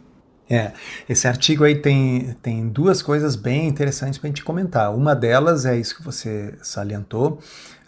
É, 0.50 0.74
esse 1.10 1.28
artigo 1.28 1.64
aí 1.64 1.76
tem, 1.76 2.36
tem 2.42 2.68
duas 2.70 3.02
coisas 3.02 3.36
bem 3.36 3.68
interessantes 3.68 4.20
para 4.20 4.28
a 4.28 4.30
gente 4.30 4.44
comentar. 4.44 4.94
Uma 4.94 5.16
delas 5.16 5.66
é 5.66 5.76
isso 5.76 5.96
que 5.96 6.04
você 6.04 6.54
salientou, 6.62 7.40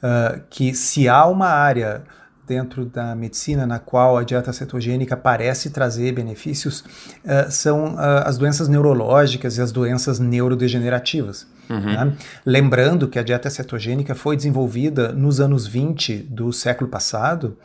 uh, 0.01 0.41
que 0.49 0.73
se 0.73 1.07
há 1.07 1.25
uma 1.27 1.47
área 1.47 2.03
dentro 2.47 2.85
da 2.85 3.13
medicina 3.13 3.67
na 3.67 3.77
qual 3.77 4.17
a 4.17 4.23
dieta 4.23 4.53
cetogênica 4.53 5.17
parece 5.17 5.69
trazer 5.69 6.13
benefícios, 6.13 6.79
uh, 6.79 7.51
são 7.51 7.93
uh, 7.93 8.23
as 8.25 8.37
doenças 8.37 8.67
neurológicas 8.67 9.57
e 9.57 9.61
as 9.61 9.71
doenças 9.71 10.17
neurodegenerativas. 10.17 11.45
Uhum. 11.69 11.79
Né? 11.81 12.13
Lembrando 12.45 13.07
que 13.07 13.19
a 13.19 13.23
dieta 13.23 13.49
cetogênica 13.49 14.15
foi 14.15 14.35
desenvolvida 14.35 15.11
nos 15.11 15.41
anos 15.41 15.67
20 15.67 16.19
do 16.29 16.51
século 16.53 16.89
passado, 16.89 17.57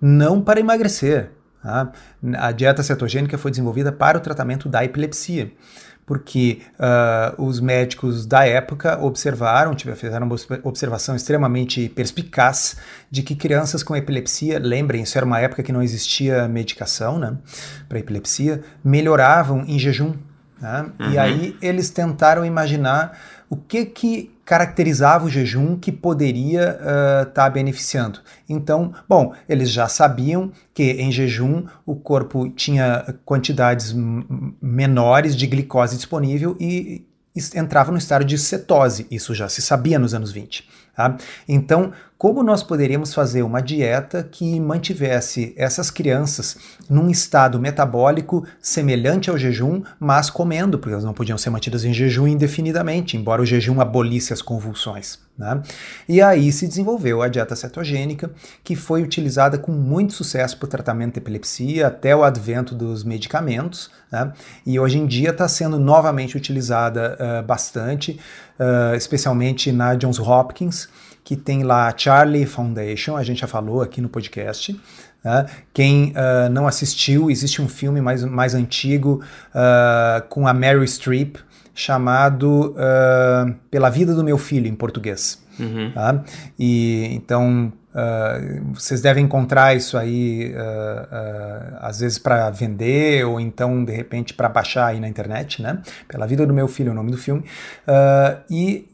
não 0.00 0.40
para 0.40 0.60
emagrecer? 0.60 1.30
A 1.62 2.52
dieta 2.52 2.82
cetogênica 2.82 3.36
foi 3.36 3.50
desenvolvida 3.50 3.92
para 3.92 4.16
o 4.16 4.20
tratamento 4.20 4.68
da 4.68 4.84
epilepsia, 4.84 5.52
porque 6.06 6.62
uh, 6.78 7.40
os 7.40 7.60
médicos 7.60 8.26
da 8.26 8.44
época 8.46 8.98
observaram, 9.00 9.76
fizeram 9.94 10.26
uma 10.26 10.36
observação 10.64 11.14
extremamente 11.14 11.88
perspicaz 11.90 12.76
de 13.10 13.22
que 13.22 13.36
crianças 13.36 13.82
com 13.82 13.94
epilepsia, 13.94 14.58
lembrem, 14.58 15.02
isso 15.02 15.16
era 15.16 15.24
uma 15.24 15.38
época 15.38 15.62
que 15.62 15.70
não 15.70 15.82
existia 15.82 16.48
medicação 16.48 17.18
né, 17.18 17.36
para 17.88 17.98
epilepsia, 17.98 18.62
melhoravam 18.82 19.64
em 19.66 19.78
jejum. 19.78 20.14
Né? 20.60 20.86
Uhum. 20.98 21.10
E 21.12 21.18
aí 21.18 21.56
eles 21.62 21.90
tentaram 21.90 22.44
imaginar 22.44 23.16
o 23.50 23.56
que 23.56 23.84
que 23.84 24.30
caracterizava 24.44 25.26
o 25.26 25.28
jejum 25.28 25.76
que 25.76 25.90
poderia 25.90 26.70
estar 26.70 27.22
uh, 27.22 27.32
tá 27.32 27.50
beneficiando. 27.50 28.20
Então, 28.48 28.92
bom, 29.08 29.34
eles 29.48 29.70
já 29.70 29.88
sabiam 29.88 30.52
que 30.72 30.92
em 30.92 31.10
jejum 31.10 31.64
o 31.84 31.96
corpo 31.96 32.48
tinha 32.48 33.14
quantidades 33.24 33.92
menores 34.62 35.36
de 35.36 35.46
glicose 35.46 35.96
disponível 35.96 36.56
e 36.60 37.06
entrava 37.54 37.92
no 37.92 37.98
estado 37.98 38.24
de 38.24 38.38
cetose. 38.38 39.06
Isso 39.10 39.34
já 39.34 39.48
se 39.48 39.62
sabia 39.62 39.98
nos 39.98 40.14
anos 40.14 40.32
20. 40.32 40.68
Tá? 41.00 41.16
Então, 41.48 41.92
como 42.18 42.42
nós 42.42 42.62
poderíamos 42.62 43.14
fazer 43.14 43.42
uma 43.42 43.62
dieta 43.62 44.22
que 44.22 44.60
mantivesse 44.60 45.54
essas 45.56 45.90
crianças 45.90 46.58
num 46.90 47.08
estado 47.08 47.58
metabólico 47.58 48.46
semelhante 48.60 49.30
ao 49.30 49.38
jejum, 49.38 49.82
mas 49.98 50.28
comendo, 50.28 50.78
porque 50.78 50.92
elas 50.92 51.04
não 51.04 51.14
podiam 51.14 51.38
ser 51.38 51.48
mantidas 51.48 51.82
em 51.82 51.94
jejum 51.94 52.26
indefinidamente, 52.26 53.16
embora 53.16 53.40
o 53.40 53.46
jejum 53.46 53.80
abolisse 53.80 54.34
as 54.34 54.42
convulsões. 54.42 55.18
Né? 55.38 55.62
E 56.06 56.20
aí 56.20 56.52
se 56.52 56.68
desenvolveu 56.68 57.22
a 57.22 57.28
dieta 57.28 57.56
cetogênica, 57.56 58.30
que 58.62 58.76
foi 58.76 59.02
utilizada 59.02 59.56
com 59.56 59.72
muito 59.72 60.12
sucesso 60.12 60.58
para 60.58 60.66
o 60.66 60.68
tratamento 60.68 61.14
de 61.14 61.20
epilepsia 61.20 61.86
até 61.86 62.14
o 62.14 62.22
advento 62.22 62.74
dos 62.74 63.02
medicamentos, 63.02 63.90
né? 64.12 64.30
e 64.66 64.78
hoje 64.78 64.98
em 64.98 65.06
dia 65.06 65.30
está 65.30 65.48
sendo 65.48 65.78
novamente 65.78 66.36
utilizada 66.36 67.16
uh, 67.18 67.46
bastante, 67.46 68.20
uh, 68.60 68.94
especialmente 68.94 69.72
na 69.72 69.94
Johns 69.94 70.18
Hopkins 70.18 70.88
que 71.24 71.36
tem 71.36 71.62
lá 71.62 71.88
a 71.88 71.96
Charlie 71.96 72.46
Foundation, 72.46 73.16
a 73.16 73.22
gente 73.22 73.40
já 73.40 73.46
falou 73.46 73.82
aqui 73.82 74.00
no 74.00 74.08
podcast. 74.08 74.78
Né? 75.22 75.46
Quem 75.72 76.10
uh, 76.10 76.48
não 76.50 76.66
assistiu, 76.66 77.30
existe 77.30 77.60
um 77.60 77.68
filme 77.68 78.00
mais, 78.00 78.24
mais 78.24 78.54
antigo 78.54 79.22
uh, 79.54 80.26
com 80.28 80.48
a 80.48 80.54
Mary 80.54 80.86
Streep 80.88 81.36
chamado 81.74 82.74
Pela 83.70 83.88
Vida 83.88 84.14
do 84.14 84.24
Meu 84.24 84.36
Filho, 84.36 84.66
em 84.66 84.74
português. 84.74 85.40
Uhum. 85.58 85.92
Tá? 85.92 86.24
E 86.58 87.08
então 87.12 87.72
Uh, 87.92 88.72
vocês 88.74 89.00
devem 89.00 89.24
encontrar 89.24 89.74
isso 89.74 89.98
aí 89.98 90.54
uh, 90.54 90.56
uh, 90.56 91.76
às 91.80 92.00
vezes 92.00 92.18
para 92.18 92.48
vender 92.50 93.26
ou 93.26 93.40
então 93.40 93.84
de 93.84 93.92
repente 93.92 94.32
para 94.32 94.48
baixar 94.48 94.86
aí 94.86 95.00
na 95.00 95.08
internet, 95.08 95.60
né? 95.60 95.82
Pela 96.06 96.26
vida 96.26 96.46
do 96.46 96.54
meu 96.54 96.68
filho, 96.68 96.90
é 96.90 96.92
o 96.92 96.94
nome 96.94 97.10
do 97.10 97.18
filme. 97.18 97.44
e 98.48 98.89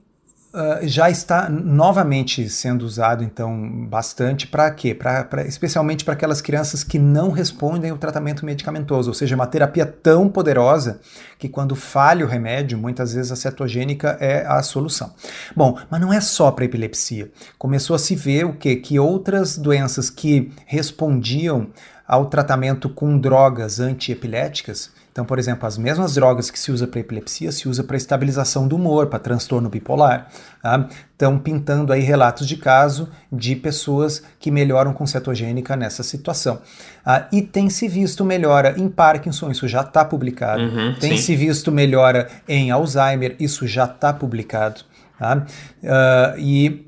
Uh, 0.57 0.89
já 0.89 1.11
está 1.11 1.51
novamente 1.51 2.49
sendo 2.49 2.81
usado, 2.87 3.23
então, 3.23 3.87
bastante 3.87 4.47
para 4.47 4.71
quê? 4.71 4.95
Pra, 4.95 5.23
pra, 5.23 5.43
especialmente 5.47 6.03
para 6.03 6.15
aquelas 6.15 6.41
crianças 6.41 6.83
que 6.83 6.99
não 6.99 7.31
respondem 7.31 7.91
ao 7.91 7.99
tratamento 7.99 8.43
medicamentoso, 8.43 9.11
ou 9.11 9.15
seja, 9.15 9.35
uma 9.35 9.47
terapia 9.47 9.85
tão 9.85 10.31
poderosa 10.31 10.99
que 11.39 11.47
quando 11.47 11.77
falha 11.77 12.25
o 12.25 12.29
remédio, 12.29 12.79
muitas 12.79 13.13
vezes 13.13 13.31
a 13.31 13.37
cetogênica 13.37 14.17
é 14.19 14.47
a 14.47 14.63
solução. 14.63 15.13
Bom, 15.55 15.79
mas 15.91 16.01
não 16.01 16.11
é 16.11 16.23
só 16.23 16.51
para 16.51 16.65
epilepsia. 16.65 17.31
Começou 17.59 17.95
a 17.95 17.99
se 17.99 18.17
ver 18.17 18.47
o 18.47 18.55
quê? 18.55 18.77
Que 18.77 18.99
outras 18.99 19.59
doenças 19.59 20.09
que 20.09 20.51
respondiam 20.65 21.67
ao 22.09 22.31
tratamento 22.31 22.89
com 22.89 23.19
drogas 23.19 23.79
antiepiléticas 23.79 24.96
então, 25.17 25.25
por 25.25 25.39
exemplo, 25.39 25.67
as 25.67 25.79
mesmas 25.79 26.13
drogas 26.13 26.51
que 26.51 26.59
se 26.59 26.71
usa 26.71 26.87
para 26.87 27.01
epilepsia 27.01 27.51
se 27.51 27.67
usa 27.67 27.83
para 27.83 27.97
estabilização 27.97 28.69
do 28.69 28.77
humor, 28.77 29.07
para 29.07 29.19
transtorno 29.19 29.67
bipolar. 29.67 30.29
Tá? 30.63 30.87
Estão 31.11 31.39
pintando 31.39 31.91
aí 31.91 32.03
relatos 32.03 32.47
de 32.47 32.55
caso 32.59 33.09
de 33.33 33.57
pessoas 33.57 34.23
que 34.39 34.51
melhoram 34.51 34.93
com 34.93 35.07
cetogênica 35.07 35.75
nessa 35.75 36.03
situação. 36.03 36.61
Ah, 37.03 37.29
e 37.33 37.41
tem 37.41 37.71
se 37.71 37.89
visto 37.89 38.27
melhora 38.27 38.75
em 38.77 38.91
Parkinson, 38.91 39.51
isso 39.51 39.67
já 39.67 39.81
está 39.81 40.05
publicado. 40.05 40.63
Uhum, 40.63 40.95
tem 41.01 41.17
sim. 41.17 41.23
se 41.23 41.35
visto 41.35 41.73
melhora 41.73 42.29
em 42.47 42.71
Alzheimer, 42.71 43.37
isso 43.41 43.67
já 43.67 43.87
está 43.87 44.13
publicado. 44.13 44.83
Tá? 45.19 45.47
Uh, 45.83 46.39
e 46.39 46.87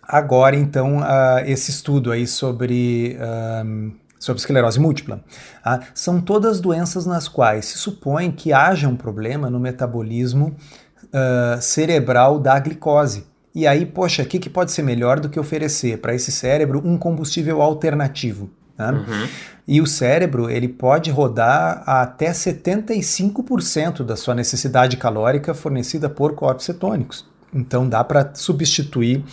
agora, 0.00 0.54
então, 0.54 0.98
uh, 1.00 1.40
esse 1.44 1.72
estudo 1.72 2.12
aí 2.12 2.28
sobre. 2.28 3.18
Uh, 3.18 4.05
sobre 4.18 4.40
esclerose 4.40 4.80
múltipla, 4.80 5.20
ah, 5.64 5.80
são 5.94 6.20
todas 6.20 6.60
doenças 6.60 7.06
nas 7.06 7.28
quais 7.28 7.66
se 7.66 7.78
supõe 7.78 8.30
que 8.30 8.52
haja 8.52 8.88
um 8.88 8.96
problema 8.96 9.50
no 9.50 9.60
metabolismo 9.60 10.56
uh, 11.04 11.60
cerebral 11.60 12.38
da 12.38 12.58
glicose. 12.58 13.26
E 13.54 13.66
aí, 13.66 13.86
poxa, 13.86 14.22
o 14.22 14.26
que, 14.26 14.38
que 14.38 14.50
pode 14.50 14.72
ser 14.72 14.82
melhor 14.82 15.18
do 15.18 15.28
que 15.28 15.40
oferecer 15.40 15.98
para 15.98 16.14
esse 16.14 16.30
cérebro 16.30 16.82
um 16.84 16.98
combustível 16.98 17.62
alternativo? 17.62 18.50
Né? 18.76 18.90
Uhum. 18.90 19.28
E 19.66 19.80
o 19.80 19.86
cérebro 19.86 20.50
ele 20.50 20.68
pode 20.68 21.10
rodar 21.10 21.82
até 21.86 22.30
75% 22.30 24.04
da 24.04 24.14
sua 24.14 24.34
necessidade 24.34 24.96
calórica 24.96 25.54
fornecida 25.54 26.08
por 26.08 26.34
corpos 26.34 26.66
cetônicos. 26.66 27.24
Então 27.52 27.88
dá 27.88 28.04
para 28.04 28.32
substituir 28.34 29.24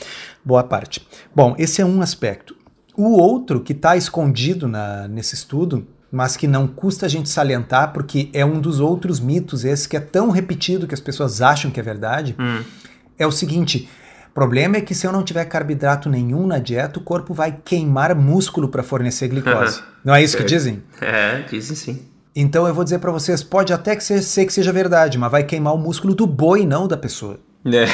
boa 0.43 0.63
parte. 0.63 1.06
Bom, 1.36 1.56
esse 1.58 1.82
é 1.82 1.86
um 1.86 2.02
aspecto. 2.02 2.52
O 2.95 3.17
outro 3.17 3.62
que 3.62 3.73
está 3.73 3.97
escondido 3.97 4.67
na, 4.67 5.08
nesse 5.08 5.36
estudo, 5.36 5.88
mas 6.12 6.38
que 6.38 6.47
não 6.47 6.67
custa 6.67 7.08
a 7.08 7.10
gente 7.10 7.27
salientar, 7.27 7.91
porque 7.91 8.29
é 8.34 8.45
um 8.45 8.60
dos 8.60 8.79
outros 8.79 9.19
mitos, 9.19 9.65
esse 9.65 9.89
que 9.89 9.97
é 9.97 9.99
tão 9.99 10.29
repetido 10.29 10.88
que 10.88 10.93
as 10.93 10.99
pessoas 10.99 11.41
acham 11.41 11.71
que 11.71 11.79
é 11.79 11.84
verdade, 11.84 12.36
hum. 12.39 12.63
é 13.17 13.25
o 13.25 13.32
seguinte: 13.32 13.89
o 14.29 14.34
problema 14.34 14.77
é 14.77 14.82
que 14.82 14.93
se 14.93 15.08
eu 15.08 15.12
não 15.12 15.23
tiver 15.23 15.45
carboidrato 15.45 16.10
nenhum 16.10 16.45
na 16.45 16.60
dieta, 16.60 16.99
o 16.99 17.03
corpo 17.03 17.34
vai 17.34 17.58
queimar 17.65 18.15
músculo 18.15 18.67
para 18.67 18.84
fornecer 18.84 19.27
glicose. 19.27 19.82
não 20.06 20.13
é 20.13 20.23
isso 20.23 20.38
que 20.38 20.43
dizem? 20.43 20.84
É, 21.01 21.41
dizem 21.49 21.75
sim. 21.75 22.01
Então 22.36 22.67
eu 22.67 22.73
vou 22.73 22.84
dizer 22.84 22.99
para 22.99 23.12
vocês, 23.12 23.43
pode 23.43 23.73
até 23.73 23.95
que 23.95 24.03
ser 24.03 24.45
que 24.45 24.53
seja 24.53 24.71
verdade, 24.71 25.17
mas 25.17 25.32
vai 25.32 25.43
queimar 25.43 25.73
o 25.73 25.77
músculo 25.77 26.15
do 26.15 26.25
boi, 26.25 26.65
não 26.65 26.88
da 26.88 26.97
pessoa. 26.97 27.39
É. 27.65 27.86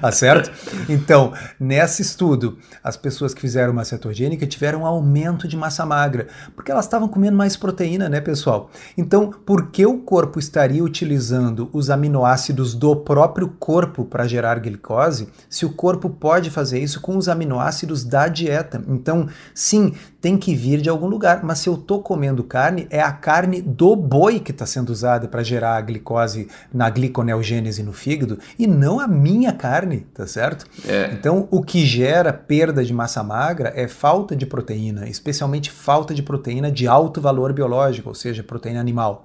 tá 0.00 0.12
certo? 0.12 0.50
Então, 0.88 1.32
nesse 1.58 2.02
estudo, 2.02 2.56
as 2.84 2.96
pessoas 2.96 3.34
que 3.34 3.40
fizeram 3.40 3.72
uma 3.72 3.84
cetogênica 3.84 4.46
tiveram 4.46 4.82
um 4.82 4.86
aumento 4.86 5.48
de 5.48 5.56
massa 5.56 5.84
magra, 5.84 6.28
porque 6.54 6.70
elas 6.70 6.84
estavam 6.84 7.08
comendo 7.08 7.36
mais 7.36 7.56
proteína, 7.56 8.08
né, 8.08 8.20
pessoal? 8.20 8.70
Então, 8.96 9.30
por 9.30 9.70
que 9.70 9.84
o 9.84 9.98
corpo 9.98 10.38
estaria 10.38 10.84
utilizando 10.84 11.68
os 11.72 11.90
aminoácidos 11.90 12.74
do 12.74 12.94
próprio 12.94 13.48
corpo 13.48 14.04
para 14.04 14.28
gerar 14.28 14.60
glicose, 14.60 15.28
se 15.50 15.66
o 15.66 15.72
corpo 15.72 16.08
pode 16.08 16.48
fazer 16.48 16.78
isso 16.78 17.00
com 17.00 17.16
os 17.16 17.28
aminoácidos 17.28 18.04
da 18.04 18.28
dieta? 18.28 18.80
Então, 18.86 19.28
sim, 19.52 19.94
tem 20.20 20.38
que 20.38 20.54
vir 20.54 20.80
de 20.80 20.88
algum 20.88 21.06
lugar, 21.06 21.42
mas 21.42 21.58
se 21.58 21.68
eu 21.68 21.74
estou 21.74 22.00
comendo 22.00 22.44
carne, 22.44 22.86
é 22.88 23.00
a 23.00 23.12
carne 23.12 23.60
do 23.60 23.96
boi 23.96 24.38
que 24.38 24.52
está 24.52 24.64
sendo 24.64 24.90
usada 24.90 25.26
para 25.26 25.42
gerar 25.42 25.76
a 25.76 25.80
glicose 25.80 26.48
na 26.72 26.88
gliconeogênese 26.88 27.82
no 27.82 27.92
fígado 27.92 28.38
e 28.58 28.66
não 28.66 29.00
a 29.00 29.06
minha 29.06 29.52
carne, 29.52 30.06
tá 30.14 30.26
certo? 30.26 30.66
É. 30.86 31.10
Então, 31.12 31.48
o 31.50 31.62
que 31.62 31.84
gera 31.84 32.32
perda 32.32 32.84
de 32.84 32.92
massa 32.92 33.22
magra 33.22 33.72
é 33.74 33.88
falta 33.88 34.36
de 34.36 34.46
proteína, 34.46 35.08
especialmente 35.08 35.70
falta 35.70 36.14
de 36.14 36.22
proteína 36.22 36.70
de 36.70 36.86
alto 36.86 37.20
valor 37.20 37.52
biológico, 37.52 38.08
ou 38.08 38.14
seja, 38.14 38.42
proteína 38.42 38.80
animal. 38.80 39.24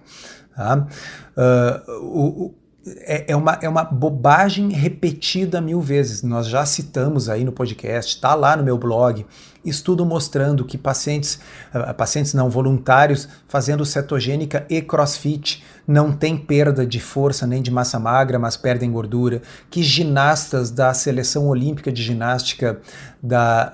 Tá? 0.56 0.88
Uh, 1.38 2.06
o, 2.06 2.56
é, 2.86 3.32
é, 3.32 3.36
uma, 3.36 3.60
é 3.62 3.68
uma 3.68 3.84
bobagem 3.84 4.70
repetida 4.70 5.60
mil 5.60 5.82
vezes. 5.82 6.24
Nós 6.24 6.48
já 6.48 6.66
citamos 6.66 7.30
aí 7.30 7.44
no 7.44 7.52
podcast, 7.52 8.16
está 8.16 8.34
lá 8.34 8.56
no 8.56 8.64
meu 8.64 8.78
blog, 8.78 9.26
estudo 9.66 10.06
mostrando 10.06 10.64
que 10.64 10.78
pacientes, 10.78 11.40
uh, 11.74 11.94
pacientes 11.94 12.34
não 12.34 12.50
voluntários 12.50 13.28
fazendo 13.48 13.86
cetogênica 13.86 14.66
e 14.70 14.82
crossfit 14.82 15.64
não 15.86 16.12
têm 16.12 16.38
perda 16.38 16.86
de 16.86 17.00
força 17.00 17.46
nem 17.46 17.62
de 17.62 17.72
massa 17.72 18.00
magra, 18.00 18.40
mas 18.40 18.56
perdem 18.56 18.92
gordura, 18.92 19.42
que 19.70 19.84
ginastas 19.84 20.72
da 20.72 20.94
seleção 20.94 21.48
olímpica 21.48 21.92
de 21.92 22.02
ginástica 22.02 22.80
da, 23.22 23.74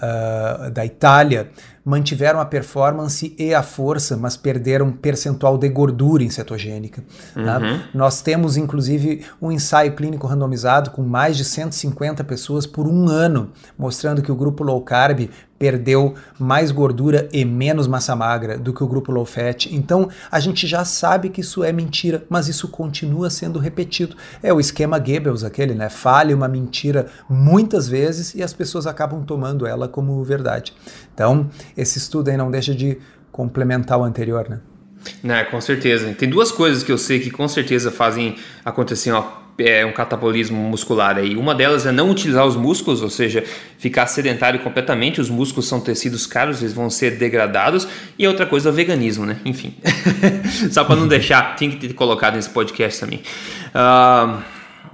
uh, 0.68 0.72
da 0.72 0.86
Itália 0.86 1.52
mantiveram 1.86 2.42
a 2.42 2.46
performance 2.46 3.36
e 3.38 3.54
a 3.54 3.62
força, 3.62 4.18
mas 4.18 4.36
perderam 4.36 4.92
percentual 4.92 5.56
de 5.56 5.70
gordura 5.70 6.24
em 6.24 6.30
cetogênica. 6.32 7.04
Tá? 7.36 7.60
Uhum. 7.60 7.80
Nós 7.94 8.24
temos, 8.24 8.58
inclusive, 8.58 9.24
um 9.40 9.52
ensaio 9.52 9.96
clínico 9.96 10.26
randomizado 10.26 10.90
com 10.90 11.04
mais 11.04 11.38
de 11.38 11.46
150 11.46 12.24
pessoas 12.24 12.66
por 12.66 12.88
um 12.88 13.08
ano, 13.08 13.52
mostrando 13.78 14.24
que 14.24 14.32
o 14.32 14.36
grupo 14.36 14.64
low 14.64 14.82
carb 14.82 15.30
perdeu 15.58 16.16
mais 16.38 16.72
gordura 16.72 17.28
e 17.32 17.46
menos 17.46 17.88
massa 17.88 18.16
magra 18.16 18.58
do 18.58 18.74
que 18.74 18.84
o 18.84 18.88
grupo 18.88 19.12
low 19.12 19.26
fat. 19.26 19.68
Então 19.74 20.10
a 20.32 20.40
gente 20.40 20.68
já 20.68 20.84
sabe 20.84 21.30
que 21.30 21.42
isso 21.42 21.64
é 21.64 21.72
mentira, 21.72 22.24
mas 22.30 22.48
isso 22.48 22.68
continua 22.68 23.30
sendo 23.30 23.60
repetido. 23.60 24.16
É 24.44 24.54
o 24.54 24.60
esquema 24.60 25.00
Goebbels 25.00 25.44
aquele, 25.44 25.74
né? 25.74 25.90
Fale 25.90 26.34
uma 26.34 26.48
mentira 26.48 27.08
muitas 27.30 27.88
vezes 27.88 28.36
e 28.36 28.44
as 28.44 28.54
pessoas 28.54 28.86
acabam 28.88 29.24
tomando 29.24 29.66
ela 29.66 29.88
como 29.88 30.24
verdade. 30.24 30.74
Então, 31.14 31.50
esse 31.78 31.98
estudo 31.98 32.30
aí 32.30 32.38
não 32.38 32.52
deixa 32.52 32.74
de 32.76 32.98
complementar 33.32 34.00
o 34.00 34.04
anterior, 34.04 34.48
né? 34.50 34.60
Não, 35.22 35.46
com 35.46 35.62
certeza. 35.62 36.14
Tem 36.14 36.30
duas 36.30 36.52
coisas 36.52 36.84
que 36.84 36.92
eu 36.92 36.98
sei 36.98 37.20
que 37.20 37.30
com 37.30 37.48
certeza 37.48 37.92
fazem 37.92 38.36
acontecer 38.64 39.12
ó, 39.12 39.45
é, 39.58 39.86
um 39.86 39.94
catabolismo 39.94 40.58
muscular 40.58 41.18
aí. 41.18 41.36
Uma 41.36 41.56
delas 41.56 41.86
é 41.86 41.92
não 41.92 42.10
utilizar 42.10 42.46
os 42.46 42.56
músculos, 42.56 43.02
ou 43.02 43.10
seja, 43.10 43.44
ficar 43.78 44.08
sedentário 44.08 44.60
completamente. 44.60 45.22
Os 45.22 45.30
músculos 45.30 45.68
são 45.68 45.80
tecidos 45.80 46.28
caros, 46.28 46.62
eles 46.62 46.74
vão 46.74 46.90
ser 46.90 47.18
degradados. 47.18 47.88
E 48.18 48.28
outra 48.28 48.46
coisa 48.46 48.70
é 48.70 48.72
o 48.72 48.76
veganismo, 48.76 49.26
né? 49.26 49.38
Enfim, 49.46 49.76
só 50.72 50.84
para 50.84 50.96
não 50.96 51.08
deixar, 51.08 51.56
tinha 51.56 51.70
que 51.70 51.78
ter 51.88 51.94
colocado 51.94 52.36
nesse 52.36 52.50
podcast 52.50 53.00
também. 53.00 53.22
Uh, 53.74 54.42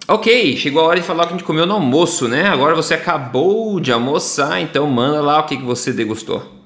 ok, 0.07 0.55
chegou 0.57 0.81
a 0.83 0.85
hora 0.85 0.99
de 0.99 1.05
falar 1.05 1.23
o 1.23 1.27
que 1.27 1.33
a 1.33 1.37
gente 1.37 1.45
comeu 1.45 1.65
no 1.65 1.73
almoço, 1.73 2.27
né? 2.27 2.47
Agora 2.47 2.75
você 2.75 2.93
acabou 2.93 3.79
de 3.79 3.91
almoçar, 3.91 4.61
então 4.61 4.85
manda 4.87 5.21
lá 5.21 5.39
o 5.39 5.43
que, 5.43 5.57
que 5.57 5.63
você 5.63 5.91
degustou. 5.91 6.59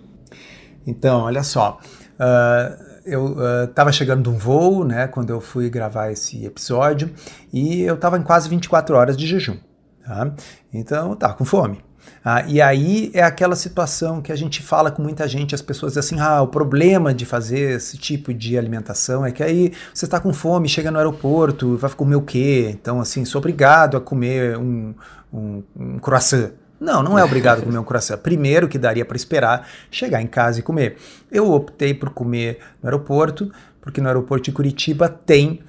Então, 0.86 1.22
olha 1.22 1.44
só. 1.44 1.80
Uh, 2.20 2.95
eu 3.06 3.66
estava 3.66 3.90
uh, 3.90 3.94
chegando 3.94 4.24
de 4.24 4.30
um 4.30 4.38
voo, 4.38 4.84
né, 4.84 5.08
quando 5.08 5.30
eu 5.30 5.40
fui 5.40 5.70
gravar 5.70 6.12
esse 6.12 6.46
episódio, 6.46 7.12
e 7.54 7.82
eu 7.82 7.96
estava 7.96 8.18
em 8.18 8.24
quase 8.24 8.50
24 8.50 8.96
horas 8.96 9.16
de 9.16 9.28
jejum. 9.28 9.58
Tá? 10.06 10.32
Então, 10.74 11.16
tá 11.16 11.34
com 11.34 11.46
fome. 11.46 11.84
Ah, 12.24 12.44
e 12.48 12.62
aí 12.62 13.12
é 13.14 13.22
aquela 13.22 13.56
situação 13.56 14.22
que 14.22 14.32
a 14.32 14.36
gente 14.36 14.62
fala 14.62 14.92
com 14.92 15.02
muita 15.02 15.28
gente, 15.28 15.54
as 15.54 15.62
pessoas 15.62 15.94
dizem 15.94 16.18
assim: 16.18 16.20
ah, 16.20 16.42
o 16.42 16.48
problema 16.48 17.14
de 17.14 17.26
fazer 17.26 17.76
esse 17.76 17.98
tipo 17.98 18.34
de 18.34 18.58
alimentação 18.58 19.26
é 19.26 19.32
que 19.32 19.44
aí 19.44 19.72
você 19.94 20.06
está 20.06 20.20
com 20.20 20.34
fome, 20.34 20.68
chega 20.68 20.90
no 20.92 20.98
aeroporto, 20.98 21.78
vai 21.78 21.92
comer 21.92 22.16
o 22.16 22.22
quê? 22.22 22.70
Então, 22.72 23.00
assim, 23.00 23.26
sou 23.26 23.40
obrigado 23.40 23.98
a 23.98 24.02
comer 24.02 24.58
um, 24.58 24.94
um, 25.32 25.64
um 25.76 26.00
croissant. 26.00 26.52
Não, 26.80 27.02
não 27.02 27.18
é 27.18 27.24
obrigado 27.24 27.60
a 27.60 27.62
comer 27.62 27.78
um 27.78 27.84
croissant. 27.84 28.18
Primeiro 28.18 28.68
que 28.68 28.78
daria 28.78 29.06
para 29.06 29.16
esperar 29.16 29.68
chegar 29.90 30.22
em 30.22 30.28
casa 30.28 30.60
e 30.60 30.64
comer. 30.64 30.98
Eu 31.32 31.52
optei 31.52 31.94
por 31.94 32.10
comer 32.10 32.60
no 32.82 32.90
aeroporto, 32.90 33.52
porque 33.82 34.02
no 34.02 34.08
aeroporto 34.08 34.46
de 34.46 34.52
Curitiba 34.52 35.08
tem 35.08 35.62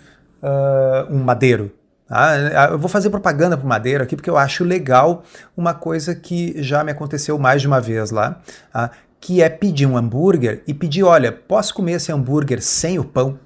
uh, 0.43 1.13
um 1.13 1.23
madeiro. 1.23 1.71
Ah, 2.09 2.69
eu 2.71 2.79
vou 2.79 2.89
fazer 2.89 3.11
propaganda 3.11 3.57
para 3.57 3.67
Madeira 3.67 4.05
aqui 4.05 4.15
porque 4.15 4.31
eu 4.31 4.37
acho 4.37 4.63
legal 4.63 5.25
uma 5.57 5.75
coisa 5.75 6.15
que 6.15 6.55
já 6.63 6.85
me 6.85 6.93
aconteceu 6.93 7.37
mais 7.37 7.61
de 7.61 7.67
uma 7.67 7.81
vez 7.81 8.13
lá, 8.13 8.41
ah, 8.73 8.91
que 9.21 9.43
é 9.43 9.49
pedir 9.49 9.87
um 9.87 9.97
hambúrguer 9.97 10.63
e 10.69 10.73
pedir, 10.73 11.03
olha, 11.03 11.33
posso 11.33 11.75
comer 11.75 11.95
esse 11.95 12.13
hambúrguer 12.13 12.63
sem 12.63 12.97
o 12.97 13.05
pão? 13.05 13.39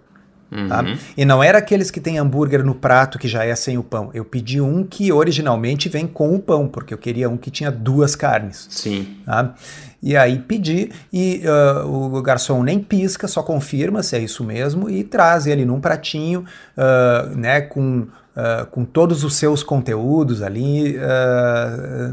Tá? 0.69 0.83
Uhum. 0.83 0.99
E 1.17 1.25
não 1.25 1.43
era 1.43 1.59
aqueles 1.59 1.91
que 1.91 2.01
tem 2.01 2.19
hambúrguer 2.19 2.65
no 2.65 2.75
prato 2.75 3.19
que 3.19 3.29
já 3.29 3.45
é 3.45 3.55
sem 3.55 3.79
o 3.79 3.85
pão. 3.85 4.11
Eu 4.13 4.25
pedi 4.25 4.61
um 4.61 4.83
que 4.85 5.13
originalmente 5.13 5.89
vem 5.89 6.09
com 6.09 6.35
o 6.35 6.41
pão, 6.41 6.67
porque 6.67 6.93
eu 6.93 6.99
queria 6.99 7.31
um 7.31 7.37
que 7.37 7.51
tinha 7.51 7.71
duas 7.71 8.17
carnes. 8.17 8.67
Sim. 8.69 9.17
Tá? 9.25 9.55
E 10.03 10.17
aí 10.17 10.39
pedi 10.39 10.91
e 11.13 11.43
uh, 11.45 11.87
o 11.87 12.23
garçom 12.23 12.63
nem 12.63 12.81
pisca, 12.81 13.29
só 13.29 13.43
confirma 13.43 14.03
se 14.03 14.17
é 14.17 14.19
isso 14.19 14.43
mesmo 14.43 14.89
e 14.91 15.05
traz 15.05 15.47
ele 15.47 15.65
num 15.65 15.81
pratinho, 15.81 16.45
uh, 16.77 17.37
né, 17.37 17.61
com 17.61 18.09
Uh, 18.31 18.65
com 18.67 18.85
todos 18.85 19.25
os 19.25 19.35
seus 19.35 19.65
conteúdos 19.65 20.41
ali 20.41 20.97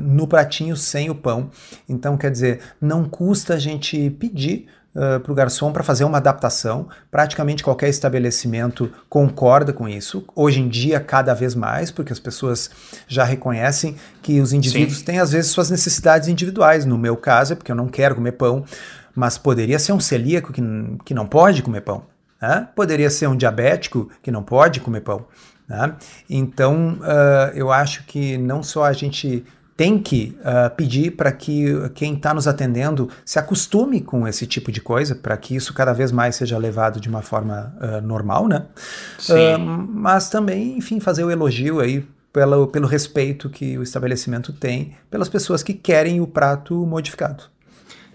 no 0.01 0.27
pratinho 0.27 0.75
sem 0.75 1.11
o 1.11 1.15
pão. 1.15 1.51
Então, 1.87 2.17
quer 2.17 2.31
dizer, 2.31 2.59
não 2.81 3.07
custa 3.07 3.53
a 3.53 3.59
gente 3.59 4.09
pedir 4.09 4.65
uh, 4.97 5.19
para 5.19 5.31
o 5.31 5.35
garçom 5.35 5.71
para 5.71 5.83
fazer 5.83 6.03
uma 6.03 6.17
adaptação. 6.17 6.89
Praticamente 7.11 7.63
qualquer 7.63 7.89
estabelecimento 7.89 8.91
concorda 9.07 9.71
com 9.71 9.87
isso. 9.87 10.25
Hoje 10.35 10.59
em 10.59 10.67
dia, 10.67 10.99
cada 10.99 11.33
vez 11.33 11.53
mais, 11.53 11.91
porque 11.91 12.11
as 12.11 12.19
pessoas 12.19 12.69
já 13.07 13.23
reconhecem 13.23 13.95
que 14.21 14.41
os 14.41 14.51
indivíduos 14.51 14.99
Sim. 14.99 15.05
têm, 15.05 15.19
às 15.19 15.31
vezes, 15.31 15.51
suas 15.51 15.69
necessidades 15.69 16.27
individuais. 16.27 16.83
No 16.85 16.97
meu 16.97 17.15
caso, 17.15 17.53
é 17.53 17.55
porque 17.55 17.71
eu 17.71 17.75
não 17.75 17.87
quero 17.87 18.15
comer 18.15 18.33
pão, 18.33 18.65
mas 19.15 19.37
poderia 19.37 19.77
ser 19.77 19.93
um 19.93 19.99
celíaco 19.99 20.51
que, 20.51 20.61
que 21.05 21.13
não 21.13 21.27
pode 21.27 21.61
comer 21.61 21.81
pão. 21.81 22.03
Né? 22.41 22.67
Poderia 22.75 23.09
ser 23.09 23.27
um 23.27 23.35
diabético 23.35 24.09
que 24.21 24.31
não 24.31 24.43
pode 24.43 24.79
comer 24.79 25.01
pão. 25.01 25.25
Né? 25.67 25.93
Então, 26.29 26.99
uh, 27.01 27.51
eu 27.53 27.71
acho 27.71 28.03
que 28.05 28.37
não 28.37 28.63
só 28.63 28.85
a 28.85 28.93
gente 28.93 29.43
tem 29.77 29.99
que 29.99 30.35
uh, 30.39 30.75
pedir 30.75 31.11
para 31.11 31.31
que 31.31 31.67
quem 31.93 32.15
está 32.15 32.33
nos 32.33 32.47
atendendo 32.47 33.07
se 33.23 33.37
acostume 33.37 34.01
com 34.01 34.27
esse 34.27 34.47
tipo 34.47 34.71
de 34.71 34.81
coisa, 34.81 35.13
para 35.13 35.37
que 35.37 35.55
isso 35.55 35.71
cada 35.71 35.93
vez 35.93 36.11
mais 36.11 36.35
seja 36.35 36.57
levado 36.57 36.99
de 36.99 37.07
uma 37.07 37.21
forma 37.21 37.75
uh, 37.79 38.01
normal, 38.01 38.47
né? 38.47 38.65
Uh, 39.29 39.59
mas 39.59 40.31
também, 40.31 40.79
enfim, 40.79 40.99
fazer 40.99 41.23
o 41.23 41.29
elogio 41.29 41.79
aí 41.79 42.03
pelo, 42.33 42.67
pelo 42.67 42.87
respeito 42.87 43.51
que 43.51 43.77
o 43.77 43.83
estabelecimento 43.83 44.51
tem 44.51 44.95
pelas 45.11 45.29
pessoas 45.29 45.61
que 45.61 45.73
querem 45.73 46.19
o 46.19 46.25
prato 46.25 46.73
modificado. 46.85 47.43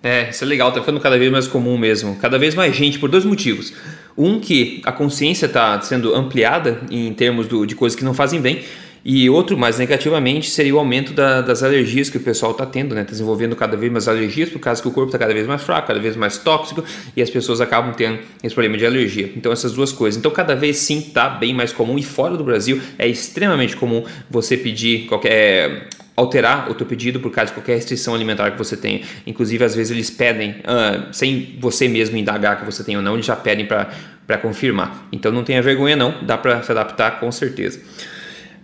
É, 0.02 0.30
isso 0.30 0.42
é 0.42 0.46
legal, 0.48 0.72
tá 0.72 0.80
ficando 0.80 0.98
cada 0.98 1.16
vez 1.16 1.30
mais 1.30 1.46
comum 1.46 1.78
mesmo. 1.78 2.16
Cada 2.16 2.36
vez 2.36 2.56
mais 2.56 2.74
gente, 2.74 2.98
por 2.98 3.08
dois 3.08 3.24
motivos. 3.24 3.72
Um, 4.18 4.40
que 4.40 4.82
a 4.84 4.90
consciência 4.90 5.46
está 5.46 5.80
sendo 5.80 6.12
ampliada 6.14 6.80
em 6.90 7.14
termos 7.14 7.46
do, 7.46 7.64
de 7.64 7.76
coisas 7.76 7.96
que 7.96 8.04
não 8.04 8.12
fazem 8.12 8.40
bem. 8.40 8.64
E 9.04 9.28
outro, 9.28 9.58
mais 9.58 9.78
negativamente, 9.78 10.48
seria 10.48 10.74
o 10.74 10.78
aumento 10.78 11.12
da, 11.12 11.40
das 11.40 11.62
alergias 11.62 12.08
que 12.08 12.16
o 12.16 12.20
pessoal 12.20 12.52
está 12.52 12.64
tendo, 12.64 12.94
né? 12.94 13.02
Tá 13.02 13.10
desenvolvendo 13.10 13.56
cada 13.56 13.76
vez 13.76 13.90
mais 13.90 14.06
alergias, 14.06 14.48
por 14.48 14.60
causa 14.60 14.80
que 14.80 14.86
o 14.86 14.92
corpo 14.92 15.08
está 15.08 15.18
cada 15.18 15.34
vez 15.34 15.46
mais 15.46 15.62
fraco, 15.62 15.88
cada 15.88 15.98
vez 15.98 16.14
mais 16.14 16.38
tóxico, 16.38 16.84
e 17.16 17.20
as 17.20 17.28
pessoas 17.28 17.60
acabam 17.60 17.92
tendo 17.94 18.20
esse 18.42 18.54
problema 18.54 18.78
de 18.78 18.86
alergia. 18.86 19.32
Então, 19.36 19.50
essas 19.50 19.72
duas 19.72 19.90
coisas. 19.90 20.18
Então, 20.18 20.30
cada 20.30 20.54
vez 20.54 20.76
sim 20.76 20.98
está 20.98 21.28
bem 21.28 21.52
mais 21.52 21.72
comum, 21.72 21.98
e 21.98 22.02
fora 22.02 22.36
do 22.36 22.44
Brasil 22.44 22.80
é 22.96 23.08
extremamente 23.08 23.76
comum 23.76 24.04
você 24.30 24.56
pedir 24.56 25.06
qualquer 25.06 25.88
alterar 26.14 26.70
o 26.70 26.74
teu 26.74 26.86
pedido 26.86 27.20
por 27.20 27.30
causa 27.30 27.48
de 27.48 27.54
qualquer 27.54 27.74
restrição 27.74 28.14
alimentar 28.14 28.50
que 28.50 28.58
você 28.58 28.76
tenha. 28.76 29.00
Inclusive, 29.26 29.64
às 29.64 29.74
vezes 29.74 29.90
eles 29.90 30.10
pedem, 30.10 30.50
uh, 30.60 31.12
sem 31.12 31.56
você 31.58 31.88
mesmo 31.88 32.16
indagar 32.16 32.58
que 32.58 32.64
você 32.64 32.84
tem 32.84 32.96
ou 32.96 33.02
não, 33.02 33.14
eles 33.14 33.26
já 33.26 33.34
pedem 33.34 33.66
para 33.66 34.38
confirmar. 34.38 35.08
Então 35.10 35.32
não 35.32 35.42
tenha 35.42 35.62
vergonha 35.62 35.96
não, 35.96 36.22
dá 36.22 36.36
para 36.36 36.62
se 36.62 36.70
adaptar 36.70 37.18
com 37.18 37.32
certeza. 37.32 37.80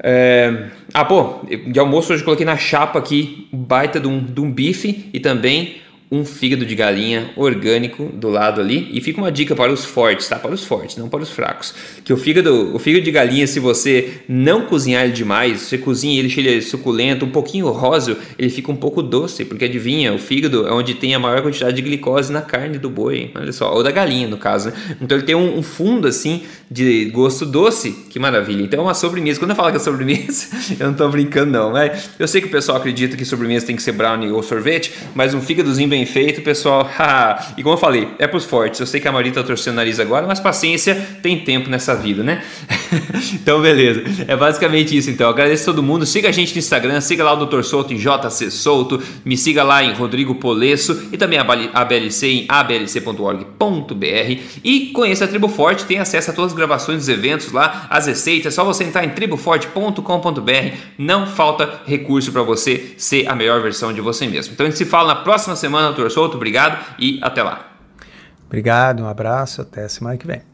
É... 0.02 0.68
Ah, 0.94 1.04
pô, 1.04 1.40
de 1.44 1.78
almoço 1.78 2.12
hoje 2.12 2.22
eu 2.22 2.24
coloquei 2.24 2.46
na 2.46 2.56
chapa 2.56 2.98
aqui 2.98 3.48
baita 3.52 3.98
de 4.00 4.06
um, 4.06 4.24
de 4.24 4.40
um 4.40 4.50
bife 4.50 5.08
e 5.12 5.20
também 5.20 5.76
um 6.10 6.24
fígado 6.24 6.64
de 6.64 6.74
galinha 6.74 7.30
orgânico 7.36 8.06
do 8.06 8.28
lado 8.28 8.60
ali. 8.60 8.88
E 8.92 9.00
fica 9.00 9.18
uma 9.18 9.30
dica 9.30 9.54
para 9.54 9.72
os 9.72 9.84
fortes, 9.84 10.28
tá? 10.28 10.36
Para 10.36 10.52
os 10.52 10.64
fortes, 10.64 10.96
não 10.96 11.08
para 11.08 11.22
os 11.22 11.30
fracos. 11.30 11.74
Que 12.04 12.12
o 12.12 12.16
fígado, 12.16 12.74
o 12.74 12.78
fígado 12.78 13.04
de 13.04 13.10
galinha, 13.10 13.46
se 13.46 13.60
você 13.60 14.20
não 14.28 14.62
cozinhar 14.62 15.04
ele 15.04 15.12
demais, 15.12 15.62
você 15.62 15.76
cozinha 15.76 16.18
ele, 16.18 16.32
ele 16.36 16.58
é 16.58 16.60
suculento, 16.60 17.24
um 17.24 17.30
pouquinho 17.30 17.68
rosa, 17.70 18.16
ele 18.38 18.50
fica 18.50 18.72
um 18.72 18.76
pouco 18.76 19.02
doce, 19.02 19.44
porque 19.44 19.66
adivinha, 19.66 20.14
o 20.14 20.18
fígado 20.18 20.66
é 20.66 20.72
onde 20.72 20.94
tem 20.94 21.14
a 21.14 21.18
maior 21.18 21.42
quantidade 21.42 21.76
de 21.76 21.82
glicose 21.82 22.32
na 22.32 22.40
carne 22.40 22.78
do 22.78 22.88
boi, 22.88 23.30
olha 23.34 23.52
só, 23.52 23.72
ou 23.74 23.82
da 23.82 23.90
galinha 23.90 24.28
no 24.28 24.38
caso, 24.38 24.70
né? 24.70 24.96
Então 25.00 25.16
ele 25.16 25.26
tem 25.26 25.34
um, 25.34 25.58
um 25.58 25.62
fundo 25.62 26.08
assim 26.08 26.42
de 26.70 27.06
gosto 27.06 27.44
doce, 27.46 27.92
que 28.10 28.18
maravilha. 28.18 28.62
Então 28.62 28.80
é 28.80 28.82
uma 28.82 28.94
sobremesa. 28.94 29.38
Quando 29.38 29.50
eu 29.50 29.56
falo 29.56 29.70
que 29.70 29.76
é 29.76 29.80
sobremesa, 29.80 30.48
eu 30.78 30.86
não 30.86 30.94
tô 30.94 31.08
brincando 31.08 31.50
não, 31.50 31.72
mas 31.72 32.10
eu 32.18 32.28
sei 32.28 32.40
que 32.40 32.46
o 32.46 32.50
pessoal 32.50 32.78
acredita 32.78 33.16
que 33.16 33.24
sobremesa 33.24 33.66
tem 33.66 33.76
que 33.76 33.82
ser 33.82 33.92
brownie 33.92 34.30
ou 34.30 34.42
sorvete, 34.42 34.92
mas 35.14 35.34
um 35.34 35.40
fígadozinho 35.40 35.88
bem 35.88 35.97
bem 35.98 36.06
feito, 36.06 36.42
pessoal. 36.42 36.88
e 37.56 37.62
como 37.62 37.74
eu 37.74 37.78
falei, 37.78 38.08
é 38.18 38.26
pros 38.26 38.44
fortes. 38.44 38.78
Eu 38.78 38.86
sei 38.86 39.00
que 39.00 39.08
a 39.08 39.12
Maria 39.12 39.32
tá 39.32 39.42
torcendo 39.42 39.74
o 39.74 39.76
nariz 39.76 39.98
agora, 39.98 40.26
mas 40.26 40.38
paciência, 40.38 40.94
tem 41.22 41.40
tempo 41.40 41.68
nessa 41.68 41.94
vida, 41.96 42.22
né? 42.22 42.44
então, 43.34 43.60
beleza. 43.60 44.04
É 44.28 44.36
basicamente 44.36 44.96
isso, 44.96 45.10
então. 45.10 45.28
Agradeço 45.28 45.64
todo 45.64 45.82
mundo. 45.82 46.06
Siga 46.06 46.28
a 46.28 46.32
gente 46.32 46.52
no 46.52 46.58
Instagram, 46.58 47.00
siga 47.00 47.24
lá 47.24 47.32
o 47.32 47.46
Dr. 47.46 47.62
Souto 47.62 47.92
em 47.92 47.96
JC 47.96 48.50
Souto, 48.50 49.02
me 49.24 49.36
siga 49.36 49.62
lá 49.64 49.82
em 49.82 49.92
Rodrigo 49.92 50.36
Polesso 50.36 51.08
e 51.12 51.16
também 51.16 51.38
a 51.38 51.84
BLC 51.84 52.26
em 52.28 52.46
ablc.org.br 52.48 54.40
e 54.62 54.86
conheça 54.92 55.24
a 55.24 55.28
Tribo 55.28 55.48
Forte, 55.48 55.84
tem 55.84 55.98
acesso 55.98 56.30
a 56.30 56.34
todas 56.34 56.52
as 56.52 56.56
gravações 56.56 56.98
dos 56.98 57.08
eventos 57.08 57.52
lá, 57.52 57.86
as 57.90 58.06
receitas, 58.06 58.52
é 58.52 58.54
só 58.54 58.64
você 58.64 58.84
entrar 58.84 59.04
em 59.04 59.10
triboforte.com.br. 59.10 60.76
Não 60.96 61.26
falta 61.26 61.80
recurso 61.86 62.32
para 62.32 62.42
você 62.42 62.94
ser 62.96 63.28
a 63.28 63.34
melhor 63.34 63.60
versão 63.60 63.92
de 63.92 64.00
você 64.00 64.26
mesmo. 64.26 64.54
Então 64.54 64.66
a 64.66 64.68
gente 64.68 64.78
se 64.78 64.84
fala 64.84 65.08
na 65.08 65.16
próxima 65.16 65.56
semana, 65.56 65.87
doutor 65.88 66.10
Souto. 66.10 66.36
Obrigado 66.36 66.78
e 66.98 67.18
até 67.22 67.42
lá. 67.42 67.66
Obrigado, 68.46 69.02
um 69.02 69.08
abraço, 69.08 69.60
até 69.60 69.86
semana 69.88 70.16
que 70.16 70.26
vem. 70.26 70.47